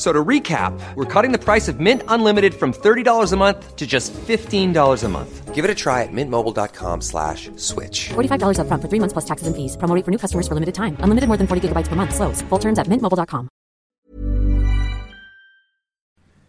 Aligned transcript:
F- 0.00 0.06
So 0.06 0.12
to 0.14 0.24
recap, 0.24 0.72
we're 0.96 1.04
cutting 1.04 1.30
the 1.30 1.38
price 1.38 1.68
of 1.68 1.78
Mint 1.78 2.02
Unlimited 2.08 2.54
from 2.54 2.72
$30 2.72 3.32
a 3.32 3.36
month 3.36 3.76
to 3.76 3.86
just 3.86 4.14
$15 4.14 5.04
a 5.04 5.08
month. 5.08 5.54
Give 5.54 5.62
it 5.62 5.70
a 5.70 5.74
try 5.74 6.02
at 6.04 6.08
mintmobile.com 6.10 7.02
slash 7.02 7.50
switch. 7.56 8.08
$45 8.14 8.56
upfront 8.56 8.80
for 8.80 8.88
three 8.88 8.98
months 9.00 9.12
plus 9.12 9.26
taxes 9.26 9.46
and 9.46 9.54
fees. 9.54 9.76
Promo 9.76 9.94
rate 9.94 10.04
for 10.06 10.10
new 10.10 10.16
customers 10.16 10.48
for 10.48 10.54
limited 10.54 10.74
time. 10.74 10.96
Unlimited 11.04 11.28
more 11.28 11.36
than 11.36 11.46
40 11.46 11.68
gigabytes 11.68 11.88
per 11.88 11.96
month. 11.96 12.14
Slows. 12.14 12.40
Full 12.48 12.58
terms 12.58 12.78
at 12.78 12.86
mintmobile.com. 12.88 13.50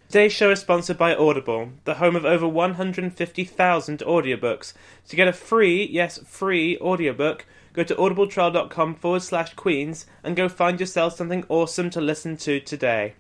Today's 0.08 0.32
show 0.34 0.52
is 0.52 0.60
sponsored 0.62 0.98
by 0.98 1.14
Audible, 1.16 1.72
the 1.84 1.96
home 1.96 2.16
of 2.16 2.24
over 2.26 2.48
150,000 2.48 4.00
audiobooks. 4.00 4.74
To 5.10 5.16
get 5.16 5.28
a 5.28 5.34
free, 5.34 5.86
yes, 5.92 6.20
free 6.26 6.78
audiobook, 6.80 7.46
go 7.74 7.84
to 7.84 7.96
audibletrial.com 7.96 8.96
forward 8.96 9.24
slash 9.24 9.54
queens 9.56 10.06
and 10.24 10.36
go 10.36 10.48
find 10.50 10.80
yourself 10.80 11.16
something 11.16 11.44
awesome 11.50 11.90
to 11.92 12.02
listen 12.02 12.36
to 12.38 12.60
today. 12.60 13.16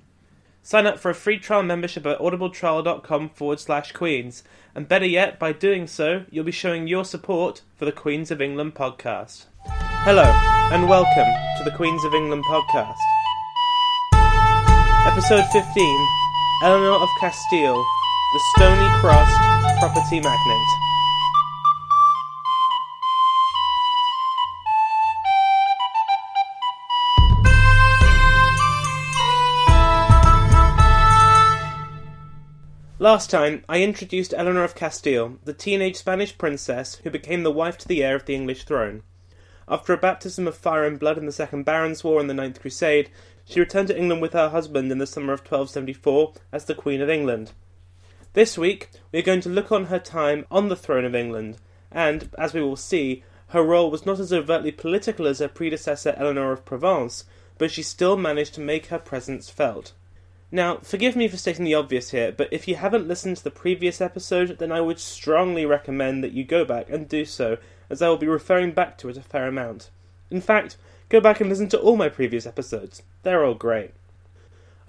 Sign 0.64 0.86
up 0.86 1.00
for 1.00 1.10
a 1.10 1.16
free 1.16 1.40
trial 1.40 1.64
membership 1.64 2.06
at 2.06 2.20
audibletrial.com 2.20 3.30
forward 3.30 3.60
slash 3.60 3.92
queens. 3.94 4.44
And 4.76 4.88
better 4.88 5.08
yet, 5.08 5.40
by 5.40 5.54
doing 5.54 5.88
so, 5.88 6.26
you'll 6.30 6.46
be 6.46 6.52
showing 6.52 6.88
your 6.88 7.04
support 7.04 7.62
for 7.76 7.86
the 7.86 7.92
Queens 7.92 8.30
of 8.30 8.42
England 8.42 8.76
podcast. 8.76 9.46
Hello, 9.66 10.24
and 10.72 10.88
welcome 10.88 11.28
to 11.58 11.64
the 11.64 11.76
Queens 11.76 12.04
of 12.06 12.14
England 12.14 12.44
podcast. 12.46 12.96
Episode 15.08 15.46
15 15.52 16.08
Eleanor 16.64 17.02
of 17.02 17.10
Castile, 17.20 17.84
the 18.34 18.40
stony 18.56 18.88
crossed 19.00 19.36
property 19.80 20.20
magnate. 20.20 20.91
Last 33.02 33.32
time, 33.32 33.66
I 33.68 33.82
introduced 33.82 34.32
Eleanor 34.38 34.64
of 34.64 34.76
Castile, 34.76 35.40
the 35.44 35.56
teenage 35.56 35.96
Spanish 35.96 36.38
princess 36.38 36.98
who 36.98 37.10
became 37.10 37.42
the 37.42 37.50
wife 37.50 37.76
to 37.80 37.88
the 37.88 38.04
heir 38.04 38.16
of 38.16 38.26
the 38.26 38.36
English 38.36 38.64
throne. 38.66 39.02
After 39.68 39.92
a 39.92 39.98
baptism 39.98 40.48
of 40.48 40.56
fire 40.56 40.86
and 40.86 41.00
blood 41.00 41.18
in 41.18 41.26
the 41.26 41.32
Second 41.32 41.64
Barons' 41.64 42.04
War 42.04 42.20
and 42.20 42.30
the 42.30 42.36
Ninth 42.36 42.62
Crusade, 42.62 43.10
she 43.44 43.60
returned 43.60 43.88
to 43.88 43.98
England 43.98 44.22
with 44.22 44.34
her 44.34 44.50
husband 44.50 44.92
in 44.92 45.00
the 45.00 45.08
summer 45.08 45.34
of 45.34 45.40
1274 45.40 46.34
as 46.52 46.66
the 46.66 46.76
Queen 46.76 47.02
of 47.02 47.10
England. 47.10 47.54
This 48.34 48.56
week, 48.56 48.92
we 49.12 49.18
are 49.18 49.24
going 49.24 49.42
to 49.42 49.50
look 49.50 49.72
on 49.72 49.86
her 49.86 49.98
time 49.98 50.46
on 50.52 50.70
the 50.70 50.76
throne 50.76 51.04
of 51.04 51.16
England, 51.16 51.58
and, 51.92 52.30
as 52.38 52.54
we 52.54 52.62
will 52.62 52.76
see, 52.76 53.24
her 53.48 53.64
role 53.64 53.90
was 53.90 54.06
not 54.06 54.20
as 54.20 54.32
overtly 54.32 54.72
political 54.72 55.26
as 55.26 55.40
her 55.40 55.48
predecessor 55.48 56.14
Eleanor 56.18 56.52
of 56.52 56.66
Provence, 56.66 57.24
but 57.58 57.72
she 57.72 57.82
still 57.82 58.16
managed 58.16 58.54
to 58.54 58.62
make 58.62 58.86
her 58.86 59.00
presence 59.00 59.50
felt. 59.50 59.94
Now, 60.54 60.78
forgive 60.78 61.16
me 61.16 61.30
for 61.30 61.38
stating 61.38 61.64
the 61.64 61.76
obvious 61.76 62.10
here, 62.10 62.34
but 62.34 62.50
if 62.52 62.68
you 62.68 62.76
haven't 62.76 63.08
listened 63.08 63.38
to 63.38 63.44
the 63.44 63.52
previous 63.52 64.02
episode, 64.02 64.58
then 64.60 64.70
I 64.70 64.82
would 64.82 65.00
strongly 65.00 65.66
recommend 65.66 66.24
that 66.24 66.34
you 66.34 66.44
go 66.44 66.66
back 66.66 66.90
and 66.90 67.08
do 67.08 67.24
so, 67.24 67.58
as 67.90 68.02
I 68.02 68.10
will 68.10 68.18
be 68.18 68.28
referring 68.28 68.74
back 68.74 68.98
to 68.98 69.10
it 69.10 69.16
a 69.16 69.22
fair 69.22 69.48
amount. 69.48 69.90
In 70.30 70.42
fact, 70.42 70.76
go 71.08 71.22
back 71.22 71.40
and 71.40 71.50
listen 71.50 71.70
to 71.70 71.80
all 71.80 71.96
my 71.96 72.10
previous 72.10 72.46
episodes. 72.46 73.02
They're 73.24 73.46
all 73.46 73.54
great. 73.54 73.92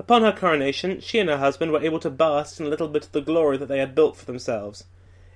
Upon 0.01 0.23
her 0.23 0.33
coronation, 0.33 1.01
she 1.01 1.21
and 1.21 1.31
her 1.31 1.39
husband 1.39 1.71
were 1.71 1.83
able 1.83 2.01
to 2.01 2.11
bask 2.11 2.59
in 2.59 2.67
a 2.67 2.69
little 2.69 2.89
bit 2.89 3.05
of 3.05 3.13
the 3.13 3.21
glory 3.21 3.57
that 3.59 3.67
they 3.67 3.79
had 3.79 3.95
built 3.95 4.17
for 4.17 4.25
themselves. 4.25 4.85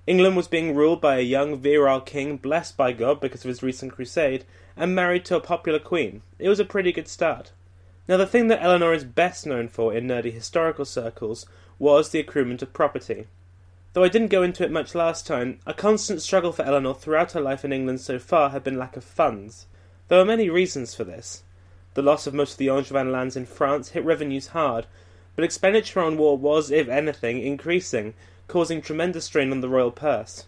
England 0.09 0.37
was 0.37 0.49
being 0.49 0.75
ruled 0.75 1.01
by 1.01 1.19
a 1.19 1.23
young, 1.23 1.57
virile 1.57 2.01
king 2.01 2.37
blessed 2.37 2.77
by 2.77 2.93
God 2.93 3.21
because 3.21 3.45
of 3.45 3.49
his 3.49 3.63
recent 3.63 3.93
crusade, 3.93 4.45
and 4.77 4.93
married 4.93 5.25
to 5.27 5.37
a 5.37 5.41
popular 5.41 5.79
queen. 5.79 6.23
It 6.41 6.49
was 6.49 6.59
a 6.59 6.65
pretty 6.65 6.91
good 6.91 7.07
start. 7.07 7.53
Now, 8.09 8.17
the 8.17 8.27
thing 8.27 8.49
that 8.49 8.63
Eleanor 8.63 8.95
is 8.95 9.05
best 9.05 9.47
known 9.47 9.69
for 9.69 9.93
in 9.93 10.07
nerdy 10.07 10.33
historical 10.33 10.85
circles 10.85 11.47
was 11.79 12.11
the 12.11 12.23
accruement 12.23 12.63
of 12.63 12.73
property. 12.73 13.27
Though 13.93 14.05
I 14.05 14.09
didn't 14.09 14.29
go 14.29 14.43
into 14.43 14.63
it 14.63 14.71
much 14.71 14.95
last 14.95 15.27
time, 15.27 15.59
a 15.67 15.75
constant 15.75 16.23
struggle 16.23 16.53
for 16.53 16.65
Eleanor 16.65 16.95
throughout 16.95 17.33
her 17.33 17.41
life 17.41 17.65
in 17.65 17.73
England 17.73 18.01
so 18.01 18.19
far 18.19 18.51
had 18.51 18.63
been 18.63 18.79
lack 18.79 18.97
of 18.97 19.05
funds. 19.05 19.67
There 20.09 20.19
were 20.19 20.25
many 20.25 20.49
reasons 20.49 20.95
for 20.95 21.03
this. 21.03 21.43
The 21.95 22.03
loss 22.03 22.27
of 22.27 22.35
most 22.35 22.53
of 22.53 22.59
the 22.59 22.69
Angevin 22.69 23.11
lands 23.11 23.37
in 23.37 23.47
France 23.47 23.89
hit 23.89 24.05
revenues 24.05 24.49
hard, 24.49 24.87
but 25.35 25.45
expenditure 25.45 26.01
on 26.01 26.17
war 26.17 26.37
was, 26.37 26.71
if 26.71 26.89
anything, 26.89 27.43
increasing, 27.43 28.15
causing 28.49 28.83
tremendous 28.83 29.25
strain 29.25 29.51
on 29.51 29.63
the 29.63 29.69
royal 29.69 29.91
purse. 29.91 30.45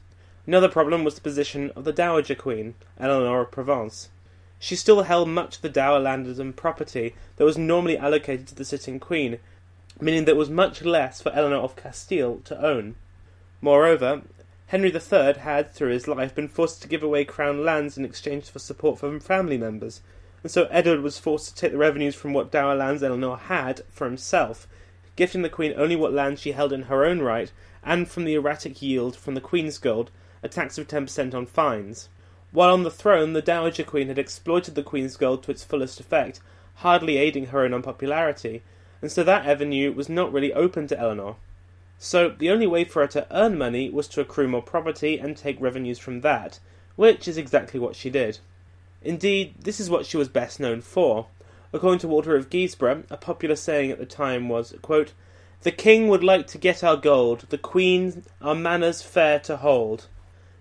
Another 0.47 0.69
problem 0.69 1.05
was 1.05 1.15
the 1.17 1.21
position 1.21 1.73
of 1.75 1.85
the 1.85 1.93
Dowager 1.93 2.35
Queen, 2.35 2.75
Eleanor 3.01 3.41
of 3.41 3.51
Provence. 3.51 4.11
She 4.59 4.75
still 4.75 5.03
held 5.03 5.29
much 5.29 5.57
of 5.57 5.63
the 5.63 5.69
dower 5.69 6.01
landed 6.01 6.41
and 6.41 6.57
property 6.57 7.15
that 7.37 7.45
was 7.45 7.57
normally 7.57 7.97
allocated 7.97 8.49
to 8.49 8.55
the 8.55 8.65
sitting 8.65 8.99
queen, 8.99 9.39
meaning 10.01 10.25
that 10.25 10.33
there 10.33 10.39
was 10.39 10.51
much 10.51 10.83
less 10.83 11.21
for 11.21 11.33
Eleanor 11.33 11.59
of 11.59 11.77
Castile 11.77 12.41
to 12.45 12.61
own. 12.61 12.97
Moreover, 13.61 14.23
Henry 14.67 14.93
III 14.93 15.35
had, 15.35 15.73
through 15.73 15.93
his 15.93 16.09
life, 16.09 16.35
been 16.35 16.49
forced 16.49 16.83
to 16.83 16.89
give 16.89 17.03
away 17.03 17.25
crown 17.25 17.65
lands 17.65 17.97
in 17.97 18.05
exchange 18.05 18.51
for 18.51 18.59
support 18.59 18.99
from 18.99 19.21
family 19.21 19.59
members, 19.59 20.01
and 20.43 20.51
so 20.51 20.65
Edward 20.73 21.01
was 21.01 21.19
forced 21.19 21.49
to 21.49 21.55
take 21.55 21.73
the 21.73 21.79
revenues 21.79 22.15
from 22.15 22.33
what 22.33 22.51
dower 22.51 22.75
lands 22.75 23.03
Eleanor 23.03 23.37
had 23.37 23.83
for 23.89 24.07
himself, 24.07 24.67
gifting 25.17 25.43
the 25.43 25.49
Queen 25.49 25.73
only 25.77 25.97
what 25.97 26.13
land 26.13 26.39
she 26.39 26.53
held 26.53 26.73
in 26.73 26.83
her 26.83 27.05
own 27.05 27.21
right, 27.21 27.51
and 27.83 28.09
from 28.09 28.25
the 28.25 28.35
erratic 28.35 28.83
yield 28.83 29.17
from 29.17 29.35
the 29.35 29.41
Queen's 29.41 29.79
gold, 29.79 30.11
a 30.43 30.49
tax 30.49 30.79
of 30.79 30.87
10% 30.87 31.33
on 31.33 31.47
fines. 31.47 32.09
While 32.51 32.73
on 32.73 32.83
the 32.83 32.91
throne, 32.91 33.35
the 33.35 33.43
Dowager 33.43 33.85
Queen 33.85 34.09
had 34.09 34.19
exploited 34.19 34.75
the 34.75 34.83
Queen's 34.83 35.17
gold 35.17 35.43
to 35.43 35.51
its 35.51 35.65
fullest 35.65 36.01
effect, 36.01 36.41
hardly 36.77 37.19
aiding 37.19 37.47
her 37.47 37.67
in 37.67 37.75
unpopularity, 37.75 38.63
and 39.03 39.13
so 39.13 39.23
that 39.23 39.47
avenue 39.47 39.93
was 39.93 40.09
not 40.09 40.33
really 40.33 40.53
open 40.53 40.87
to 40.87 40.99
Eleanor. 40.99 41.37
So 41.99 42.31
the 42.31 42.51
only 42.51 42.67
way 42.67 42.85
for 42.85 43.03
her 43.03 43.09
to 43.09 43.27
earn 43.31 43.59
money 43.59 43.91
was 43.91 44.09
to 44.09 44.21
accrue 44.21 44.49
more 44.49 44.63
property 44.63 45.19
and 45.19 45.37
take 45.37 45.61
revenues 45.61 45.99
from 45.99 46.23
that, 46.23 46.59
which 46.97 47.29
is 47.29 47.37
exactly 47.37 47.79
what 47.79 47.97
she 47.97 48.09
did. 48.09 48.39
Indeed, 49.03 49.55
this 49.61 49.79
is 49.79 49.91
what 49.91 50.07
she 50.07 50.17
was 50.17 50.29
best 50.29 50.59
known 50.59 50.81
for. 50.81 51.27
According 51.73 51.99
to 52.01 52.09
Walter 52.09 52.35
of 52.35 52.49
Guisborough, 52.49 53.05
a 53.11 53.17
popular 53.17 53.57
saying 53.57 53.91
at 53.91 53.99
the 53.99 54.07
time 54.07 54.49
was, 54.49 54.75
quote, 54.81 55.13
The 55.63 55.71
king 55.71 56.09
would 56.09 56.25
like 56.25 56.47
to 56.49 56.59
get 56.59 56.83
our 56.83 56.97
gold, 56.97 57.45
the 57.51 57.59
queen 57.59 58.25
our 58.41 58.55
manors 58.55 59.03
fair 59.03 59.39
to 59.41 59.59
hold. 59.59 60.07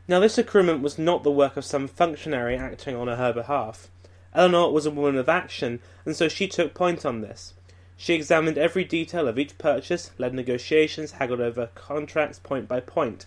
Now, 0.10 0.22
this 0.22 0.38
accruement 0.38 0.82
was 0.82 0.98
not 0.98 1.24
the 1.24 1.32
work 1.32 1.58
of 1.58 1.66
some 1.66 1.86
functionary 1.86 2.56
acting 2.56 2.96
on 2.96 3.10
her 3.10 3.34
behalf. 3.34 3.90
Eleanor 4.34 4.72
was 4.72 4.86
a 4.86 4.92
woman 4.92 5.18
of 5.18 5.28
action, 5.28 5.82
and 6.06 6.16
so 6.16 6.30
she 6.30 6.48
took 6.48 6.74
point 6.74 7.06
on 7.06 7.20
this. 7.20 7.54
She 7.98 8.14
examined 8.14 8.58
every 8.58 8.86
detail 8.86 9.28
of 9.28 9.38
each 9.38 9.58
purchase, 9.58 10.12
led 10.18 10.34
negotiations, 10.34 11.14
haggled 11.14 11.42
over 11.42 11.72
contracts 11.76 12.40
point 12.40 12.70
by 12.70 12.80
point. 12.80 13.26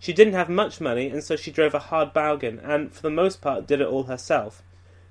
She 0.00 0.12
didn't 0.12 0.34
have 0.34 0.48
much 0.48 0.80
money, 0.80 1.10
and 1.10 1.22
so 1.22 1.36
she 1.36 1.52
drove 1.52 1.74
a 1.74 1.78
hard 1.78 2.12
bargain, 2.12 2.58
and 2.58 2.92
for 2.92 3.02
the 3.02 3.10
most 3.10 3.40
part 3.40 3.68
did 3.68 3.80
it 3.80 3.86
all 3.86 4.04
herself. 4.04 4.64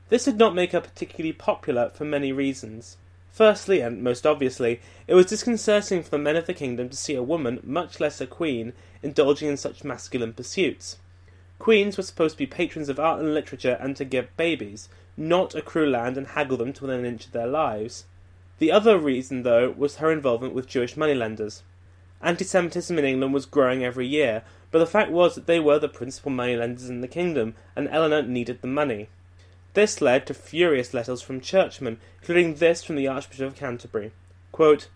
This 0.09 0.25
did 0.25 0.38
not 0.38 0.53
make 0.53 0.73
her 0.73 0.81
particularly 0.81 1.31
popular 1.31 1.91
for 1.91 2.03
many 2.03 2.33
reasons. 2.33 2.97
Firstly, 3.31 3.79
and 3.79 4.03
most 4.03 4.27
obviously, 4.27 4.81
it 5.07 5.13
was 5.13 5.27
disconcerting 5.27 6.03
for 6.03 6.09
the 6.09 6.17
men 6.17 6.35
of 6.35 6.45
the 6.45 6.53
kingdom 6.53 6.89
to 6.89 6.97
see 6.97 7.15
a 7.15 7.23
woman, 7.23 7.62
much 7.63 8.01
less 8.01 8.19
a 8.19 8.27
queen, 8.27 8.73
indulging 9.01 9.47
in 9.47 9.56
such 9.56 9.85
masculine 9.85 10.33
pursuits. 10.33 10.97
Queens 11.59 11.97
were 11.97 12.03
supposed 12.03 12.35
to 12.35 12.39
be 12.39 12.45
patrons 12.45 12.89
of 12.89 12.99
art 12.99 13.19
and 13.19 13.33
literature 13.33 13.77
and 13.79 13.95
to 13.95 14.05
give 14.05 14.35
babies, 14.37 14.89
not 15.17 15.55
accrue 15.55 15.89
land 15.89 16.17
and 16.17 16.27
haggle 16.27 16.57
them 16.57 16.73
to 16.73 16.83
within 16.83 16.99
an 16.99 17.05
inch 17.05 17.25
of 17.25 17.31
their 17.31 17.47
lives. 17.47 18.05
The 18.59 18.71
other 18.71 18.97
reason, 18.97 19.43
though, 19.43 19.71
was 19.71 19.97
her 19.97 20.11
involvement 20.11 20.53
with 20.53 20.67
Jewish 20.67 20.95
moneylenders. 20.95 21.63
Anti 22.21 22.45
Semitism 22.45 22.97
in 22.97 23.05
England 23.05 23.33
was 23.33 23.45
growing 23.45 23.83
every 23.83 24.07
year, 24.07 24.43
but 24.71 24.79
the 24.79 24.87
fact 24.87 25.11
was 25.11 25.35
that 25.35 25.47
they 25.47 25.59
were 25.59 25.79
the 25.79 25.87
principal 25.87 26.31
moneylenders 26.31 26.89
in 26.89 27.01
the 27.01 27.07
kingdom, 27.07 27.55
and 27.75 27.87
Eleanor 27.89 28.21
needed 28.21 28.61
the 28.61 28.67
money. 28.67 29.09
This 29.73 30.01
led 30.01 30.25
to 30.27 30.33
furious 30.33 30.93
letters 30.93 31.21
from 31.21 31.41
churchmen, 31.41 31.99
including 32.21 32.55
this 32.55 32.83
from 32.83 32.95
the 32.95 33.07
Archbishop 33.07 33.47
of 33.47 33.55
Canterbury. 33.55 34.11
Quote, 34.51 34.87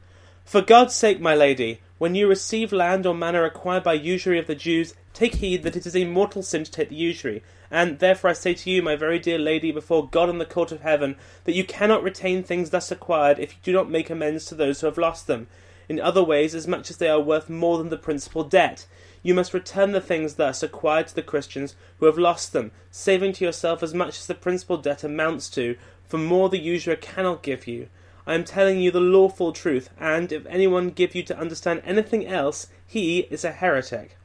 For 0.46 0.62
God's 0.62 0.96
sake, 0.96 1.20
my 1.20 1.36
lady, 1.36 1.82
when 2.00 2.16
you 2.16 2.28
receive 2.28 2.72
land 2.72 3.06
or 3.06 3.14
manor 3.14 3.44
acquired 3.44 3.84
by 3.84 3.94
usury 3.94 4.40
of 4.40 4.48
the 4.48 4.56
Jews, 4.56 4.96
take 5.14 5.36
heed 5.36 5.64
that 5.64 5.76
it 5.76 5.86
is 5.86 5.98
a 5.98 6.06
mortal 6.06 6.42
sin 6.42 6.64
to 6.64 6.72
take 6.72 6.88
the 6.88 6.96
usury. 6.96 7.44
And 7.70 8.00
therefore 8.00 8.30
I 8.30 8.34
say 8.34 8.54
to 8.54 8.70
you, 8.70 8.82
my 8.82 8.96
very 8.96 9.20
dear 9.20 9.38
lady, 9.38 9.72
before 9.72 10.08
God 10.08 10.30
and 10.30 10.40
the 10.40 10.46
court 10.46 10.72
of 10.72 10.82
heaven, 10.82 11.18
that 11.44 11.56
you 11.56 11.66
cannot 11.66 12.02
retain 12.02 12.42
things 12.42 12.70
thus 12.70 12.90
acquired 12.90 13.38
if 13.38 13.52
you 13.52 13.60
do 13.62 13.74
not 13.74 13.92
make 13.92 14.10
amends 14.10 14.46
to 14.46 14.56
those 14.56 14.80
who 14.80 14.88
have 14.88 14.98
lost 14.98 15.28
them. 15.28 15.48
In 15.90 16.00
other 16.00 16.24
ways, 16.24 16.56
as 16.56 16.68
much 16.68 16.90
as 16.90 16.98
they 16.98 17.10
are 17.10 17.20
worth 17.20 17.50
more 17.50 17.78
than 17.78 17.90
the 17.90 17.98
principal 17.98 18.46
debt. 18.46 18.86
You 19.22 19.34
must 19.34 19.54
return 19.54 19.92
the 19.92 20.00
things 20.00 20.36
thus 20.36 20.64
acquired 20.64 21.08
to 21.08 21.16
the 21.16 21.22
Christians 21.22 21.76
who 21.98 22.06
have 22.06 22.18
lost 22.18 22.54
them, 22.54 22.72
saving 22.92 23.34
to 23.34 23.46
yourself 23.46 23.84
as 23.84 23.94
much 23.94 24.20
as 24.20 24.28
the 24.28 24.36
principal 24.36 24.78
debt 24.78 25.04
amounts 25.04 25.50
to, 25.50 25.76
for 26.08 26.18
more 26.18 26.48
the 26.48 26.60
usurer 26.60 26.96
cannot 26.96 27.44
give 27.44 27.68
you. 27.68 27.90
I 28.30 28.36
am 28.36 28.44
telling 28.44 28.80
you 28.80 28.92
the 28.92 29.00
lawful 29.00 29.54
truth, 29.54 29.90
and 30.00 30.32
if 30.32 30.46
anyone 30.46 30.92
give 30.92 31.16
you 31.16 31.24
to 31.24 31.40
understand 31.40 31.82
anything 31.84 32.28
else, 32.28 32.68
he 32.86 33.22
is 33.32 33.44
a 33.44 33.52
heretic. 33.52 34.18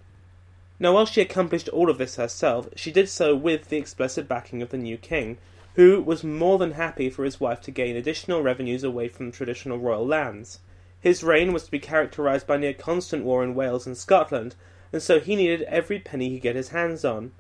Now, 0.78 0.92
while 0.92 1.06
she 1.06 1.22
accomplished 1.22 1.70
all 1.70 1.88
of 1.88 1.96
this 1.96 2.16
herself, 2.16 2.68
she 2.76 2.92
did 2.92 3.08
so 3.08 3.34
with 3.34 3.70
the 3.70 3.78
explicit 3.78 4.28
backing 4.28 4.60
of 4.60 4.68
the 4.68 4.76
new 4.76 4.98
king, 4.98 5.38
who 5.76 6.02
was 6.02 6.22
more 6.22 6.58
than 6.58 6.72
happy 6.72 7.08
for 7.08 7.24
his 7.24 7.40
wife 7.40 7.62
to 7.62 7.70
gain 7.70 7.96
additional 7.96 8.42
revenues 8.42 8.84
away 8.84 9.08
from 9.08 9.32
traditional 9.32 9.78
royal 9.78 10.06
lands. 10.06 10.58
His 11.00 11.24
reign 11.24 11.54
was 11.54 11.64
to 11.64 11.70
be 11.70 11.78
characterized 11.78 12.46
by 12.46 12.58
near 12.58 12.74
constant 12.74 13.24
war 13.24 13.42
in 13.42 13.54
Wales 13.54 13.86
and 13.86 13.96
Scotland, 13.96 14.54
and 14.92 15.02
so 15.02 15.18
he 15.18 15.34
needed 15.34 15.62
every 15.62 15.98
penny 15.98 16.28
he 16.28 16.36
could 16.36 16.42
get 16.42 16.56
his 16.56 16.68
hands 16.68 17.06
on. 17.06 17.32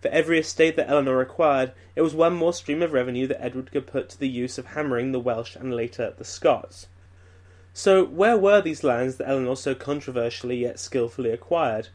For 0.00 0.08
every 0.08 0.38
estate 0.38 0.76
that 0.76 0.88
Eleanor 0.88 1.20
acquired, 1.20 1.72
it 1.94 2.00
was 2.00 2.14
one 2.14 2.34
more 2.34 2.54
stream 2.54 2.82
of 2.82 2.94
revenue 2.94 3.26
that 3.26 3.42
Edward 3.44 3.70
could 3.70 3.86
put 3.86 4.08
to 4.08 4.18
the 4.18 4.28
use 4.28 4.56
of 4.56 4.68
hammering 4.68 5.12
the 5.12 5.20
Welsh 5.20 5.56
and 5.56 5.74
later 5.74 6.14
the 6.16 6.24
Scots. 6.24 6.86
So, 7.74 8.04
where 8.04 8.38
were 8.38 8.62
these 8.62 8.82
lands 8.82 9.16
that 9.16 9.28
Eleanor 9.28 9.56
so 9.56 9.74
controversially 9.74 10.56
yet 10.56 10.78
skilfully 10.78 11.30
acquired? 11.30 11.88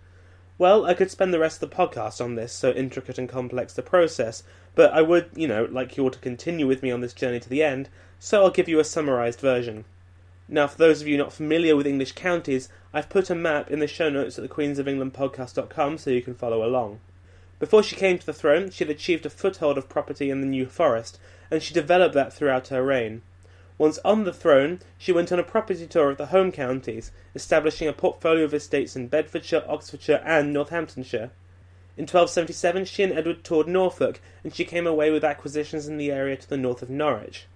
Well, 0.57 0.85
I 0.85 0.93
could 0.93 1.09
spend 1.09 1.33
the 1.33 1.39
rest 1.39 1.61
of 1.61 1.69
the 1.69 1.75
podcast 1.75 2.23
on 2.23 2.35
this, 2.35 2.53
so 2.53 2.71
intricate 2.71 3.17
and 3.17 3.27
complex 3.27 3.73
the 3.73 3.81
process, 3.81 4.43
but 4.75 4.93
I 4.93 5.01
would, 5.01 5.31
you 5.35 5.47
know, 5.47 5.67
like 5.69 5.97
you 5.97 6.03
all 6.03 6.11
to 6.11 6.19
continue 6.19 6.67
with 6.67 6.83
me 6.83 6.91
on 6.91 7.01
this 7.01 7.11
journey 7.11 7.39
to 7.39 7.49
the 7.49 7.63
end, 7.63 7.89
so 8.19 8.43
I'll 8.43 8.51
give 8.51 8.69
you 8.69 8.79
a 8.79 8.83
summarised 8.85 9.39
version. 9.39 9.83
Now, 10.47 10.67
for 10.67 10.77
those 10.77 11.01
of 11.01 11.07
you 11.07 11.17
not 11.17 11.33
familiar 11.33 11.75
with 11.75 11.87
English 11.87 12.11
counties, 12.11 12.69
I've 12.93 13.09
put 13.09 13.31
a 13.31 13.35
map 13.35 13.71
in 13.71 13.79
the 13.79 13.87
show 13.87 14.09
notes 14.09 14.37
at 14.37 14.43
the 14.43 14.47
Queens 14.47 14.77
of 14.77 14.87
England 14.87 15.13
podcast.com 15.13 15.97
so 15.97 16.11
you 16.11 16.21
can 16.21 16.35
follow 16.35 16.63
along. 16.63 16.99
Before 17.57 17.81
she 17.81 17.95
came 17.95 18.17
to 18.17 18.25
the 18.25 18.33
throne, 18.33 18.69
she 18.69 18.83
had 18.83 18.91
achieved 18.91 19.25
a 19.25 19.29
foothold 19.29 19.77
of 19.77 19.87
property 19.87 20.29
in 20.29 20.41
the 20.41 20.47
New 20.47 20.65
Forest, 20.65 21.17
and 21.49 21.63
she 21.63 21.73
developed 21.73 22.13
that 22.13 22.33
throughout 22.33 22.67
her 22.67 22.83
reign. 22.83 23.21
Once 23.77 23.97
on 24.03 24.25
the 24.25 24.33
throne, 24.33 24.79
she 24.97 25.13
went 25.13 25.31
on 25.31 25.39
a 25.39 25.43
property 25.43 25.87
tour 25.87 26.09
of 26.09 26.17
the 26.17 26.27
home 26.27 26.51
counties, 26.51 27.11
establishing 27.33 27.87
a 27.87 27.93
portfolio 27.93 28.43
of 28.43 28.53
estates 28.53 28.95
in 28.95 29.07
Bedfordshire, 29.07 29.63
Oxfordshire, 29.67 30.21
and 30.25 30.51
Northamptonshire. 30.51 31.31
In 31.97 32.03
1277, 32.03 32.83
she 32.85 33.03
and 33.03 33.13
Edward 33.13 33.43
toured 33.45 33.69
Norfolk, 33.69 34.19
and 34.43 34.53
she 34.53 34.65
came 34.65 34.85
away 34.85 35.09
with 35.09 35.23
acquisitions 35.23 35.87
in 35.87 35.97
the 35.97 36.11
area 36.11 36.35
to 36.35 36.49
the 36.49 36.57
north 36.57 36.81
of 36.81 36.89
Norwich. 36.89 37.47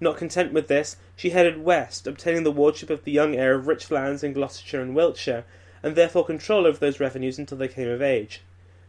Not 0.00 0.16
content 0.16 0.52
with 0.52 0.66
this, 0.66 0.96
she 1.14 1.30
headed 1.30 1.64
west, 1.64 2.08
obtaining 2.08 2.42
the 2.42 2.50
wardship 2.50 2.90
of 2.90 3.04
the 3.04 3.12
young 3.12 3.36
heir 3.36 3.54
of 3.54 3.68
rich 3.68 3.92
lands 3.92 4.24
in 4.24 4.32
Gloucestershire 4.32 4.82
and 4.82 4.94
Wiltshire, 4.94 5.44
and 5.84 5.94
therefore 5.94 6.26
control 6.26 6.66
over 6.66 6.78
those 6.78 6.98
revenues 6.98 7.38
until 7.38 7.58
they 7.58 7.68
came 7.68 7.88
of 7.88 8.02
age. 8.02 8.42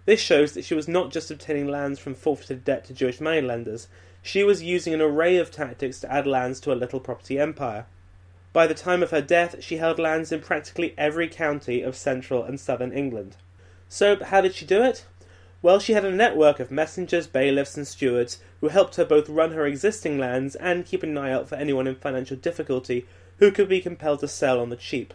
This 0.07 0.21
shows 0.21 0.53
that 0.53 0.63
she 0.63 0.73
was 0.73 0.87
not 0.87 1.11
just 1.11 1.29
obtaining 1.29 1.67
lands 1.67 1.99
from 1.99 2.15
forfeited 2.15 2.63
debt 2.63 2.85
to 2.85 2.93
Jewish 2.93 3.19
moneylenders, 3.19 3.89
she 4.21 4.41
was 4.41 4.63
using 4.63 4.93
an 4.93 5.01
array 5.01 5.35
of 5.35 5.51
tactics 5.51 5.99
to 5.99 6.09
add 6.09 6.25
lands 6.25 6.61
to 6.61 6.71
a 6.71 6.79
little 6.79 7.01
property 7.01 7.37
empire. 7.37 7.87
By 8.53 8.67
the 8.67 8.73
time 8.73 9.03
of 9.03 9.11
her 9.11 9.21
death, 9.21 9.61
she 9.61 9.75
held 9.75 9.99
lands 9.99 10.31
in 10.31 10.39
practically 10.39 10.93
every 10.97 11.27
county 11.27 11.81
of 11.81 11.97
central 11.97 12.41
and 12.41 12.57
southern 12.57 12.93
England. 12.93 13.35
So, 13.89 14.23
how 14.23 14.39
did 14.39 14.55
she 14.55 14.65
do 14.65 14.81
it? 14.81 15.03
Well, 15.61 15.77
she 15.77 15.91
had 15.91 16.05
a 16.05 16.15
network 16.15 16.61
of 16.61 16.71
messengers, 16.71 17.27
bailiffs, 17.27 17.75
and 17.75 17.85
stewards 17.85 18.39
who 18.61 18.69
helped 18.69 18.95
her 18.95 19.03
both 19.03 19.27
run 19.27 19.51
her 19.51 19.67
existing 19.67 20.17
lands 20.17 20.55
and 20.55 20.85
keep 20.85 21.03
an 21.03 21.17
eye 21.17 21.33
out 21.33 21.49
for 21.49 21.55
anyone 21.55 21.85
in 21.85 21.95
financial 21.95 22.37
difficulty 22.37 23.05
who 23.39 23.51
could 23.51 23.67
be 23.67 23.81
compelled 23.81 24.21
to 24.21 24.29
sell 24.29 24.61
on 24.61 24.69
the 24.69 24.77
cheap. 24.77 25.13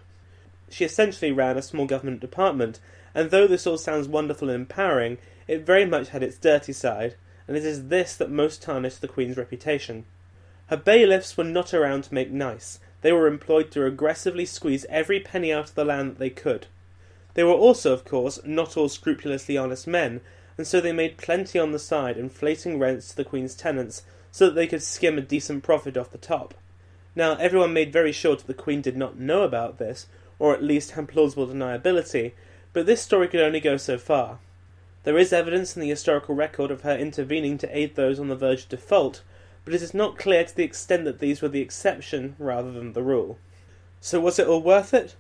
She 0.69 0.85
essentially 0.85 1.33
ran 1.33 1.57
a 1.57 1.63
small 1.63 1.87
government 1.87 2.21
department, 2.21 2.79
and 3.15 3.31
though 3.31 3.47
this 3.47 3.67
all 3.67 3.79
sounds 3.79 4.09
wonderful 4.09 4.49
and 4.49 4.57
empowering, 4.57 5.19
it 5.47 5.67
very 5.67 5.85
much 5.85 6.09
had 6.09 6.23
its 6.23 6.39
dirty 6.39 6.73
side, 6.73 7.15
and 7.47 7.57
it 7.57 7.65
is 7.65 7.89
this 7.89 8.17
that 8.17 8.31
most 8.31 8.63
tarnished 8.63 9.01
the 9.01 9.09
Queen's 9.09 9.37
reputation. 9.37 10.05
Her 10.69 10.77
bailiffs 10.77 11.37
were 11.37 11.45
not 11.45 11.75
around 11.75 12.05
to 12.05 12.15
make 12.15 12.31
nice, 12.31 12.79
they 13.03 13.13
were 13.13 13.27
employed 13.27 13.71
to 13.73 13.85
aggressively 13.85 14.47
squeeze 14.47 14.87
every 14.89 15.21
penny 15.21 15.53
out 15.53 15.71
of 15.71 15.75
the 15.75 15.85
land 15.85 16.13
that 16.13 16.19
they 16.19 16.31
could. 16.31 16.67
They 17.35 17.45
were 17.45 17.53
also, 17.53 17.93
of 17.93 18.05
course, 18.05 18.39
not 18.45 18.77
all 18.77 18.89
scrupulously 18.89 19.57
honest 19.57 19.87
men, 19.87 20.21
and 20.57 20.67
so 20.67 20.81
they 20.81 20.93
made 20.93 21.17
plenty 21.19 21.59
on 21.59 21.73
the 21.73 21.79
side, 21.79 22.17
inflating 22.17 22.79
rents 22.79 23.11
to 23.11 23.17
the 23.17 23.25
Queen's 23.25 23.55
tenants 23.55 24.03
so 24.31 24.47
that 24.47 24.55
they 24.55 24.67
could 24.67 24.83
skim 24.83 25.19
a 25.19 25.23
decent 25.23 25.63
profit 25.63 25.97
off 25.97 26.11
the 26.11 26.19
top. 26.19 26.55
Now, 27.15 27.35
everyone 27.37 27.73
made 27.73 27.93
very 27.93 28.13
sure 28.13 28.37
that 28.37 28.47
the 28.47 28.55
Queen 28.55 28.81
did 28.81 28.97
not 28.97 29.19
know 29.19 29.43
about 29.43 29.79
this, 29.79 30.07
or 30.39 30.55
at 30.55 30.63
least 30.63 30.93
had 30.93 31.09
plausible 31.09 31.47
deniability, 31.47 32.33
but 32.73 32.87
this 32.87 33.03
story 33.03 33.29
could 33.29 33.41
only 33.41 33.61
go 33.61 33.77
so 33.77 33.99
far. 33.99 34.39
There 35.05 35.19
is 35.19 35.33
evidence 35.33 35.77
in 35.77 35.83
the 35.83 35.89
historical 35.89 36.35
record 36.35 36.71
of 36.71 36.83
her 36.83 36.97
intervening 36.97 37.59
to 37.59 37.77
aid 37.77 37.97
those 37.97 38.21
on 38.21 38.29
the 38.29 38.37
verge 38.37 38.63
of 38.63 38.69
default, 38.69 39.23
but 39.65 39.75
it 39.75 39.83
is 39.83 39.95
not 39.95 40.19
clear 40.19 40.45
to 40.45 40.57
the 40.57 40.65
extent 40.65 41.05
that 41.05 41.19
these 41.19 41.43
were 41.43 41.49
the 41.49 41.61
exception 41.61 42.37
rather 42.39 42.71
than 42.71 42.93
the 42.93 43.03
rule. 43.03 43.39
So 44.01 44.21
was 44.21 44.39
it 44.39 44.47
all 44.47 44.63
worth 44.63 44.95
it? 44.95 45.17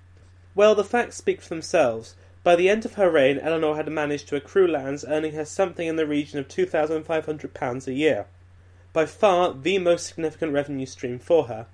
Well, 0.54 0.74
the 0.74 0.84
facts 0.84 1.16
speak 1.16 1.40
for 1.40 1.48
themselves. 1.48 2.14
By 2.44 2.56
the 2.56 2.68
end 2.68 2.84
of 2.84 2.94
her 2.94 3.10
reign, 3.10 3.38
Eleanor 3.38 3.76
had 3.76 3.88
managed 3.88 4.28
to 4.28 4.36
accrue 4.36 4.66
lands 4.66 5.04
earning 5.06 5.32
her 5.32 5.44
something 5.44 5.86
in 5.86 5.96
the 5.96 6.06
region 6.06 6.38
of 6.38 6.48
£2,500 6.48 7.86
a 7.86 7.92
year. 7.92 8.26
By 8.92 9.06
far 9.06 9.52
the 9.54 9.78
most 9.78 10.06
significant 10.06 10.52
revenue 10.52 10.86
stream 10.86 11.18
for 11.18 11.46
her. 11.46 11.66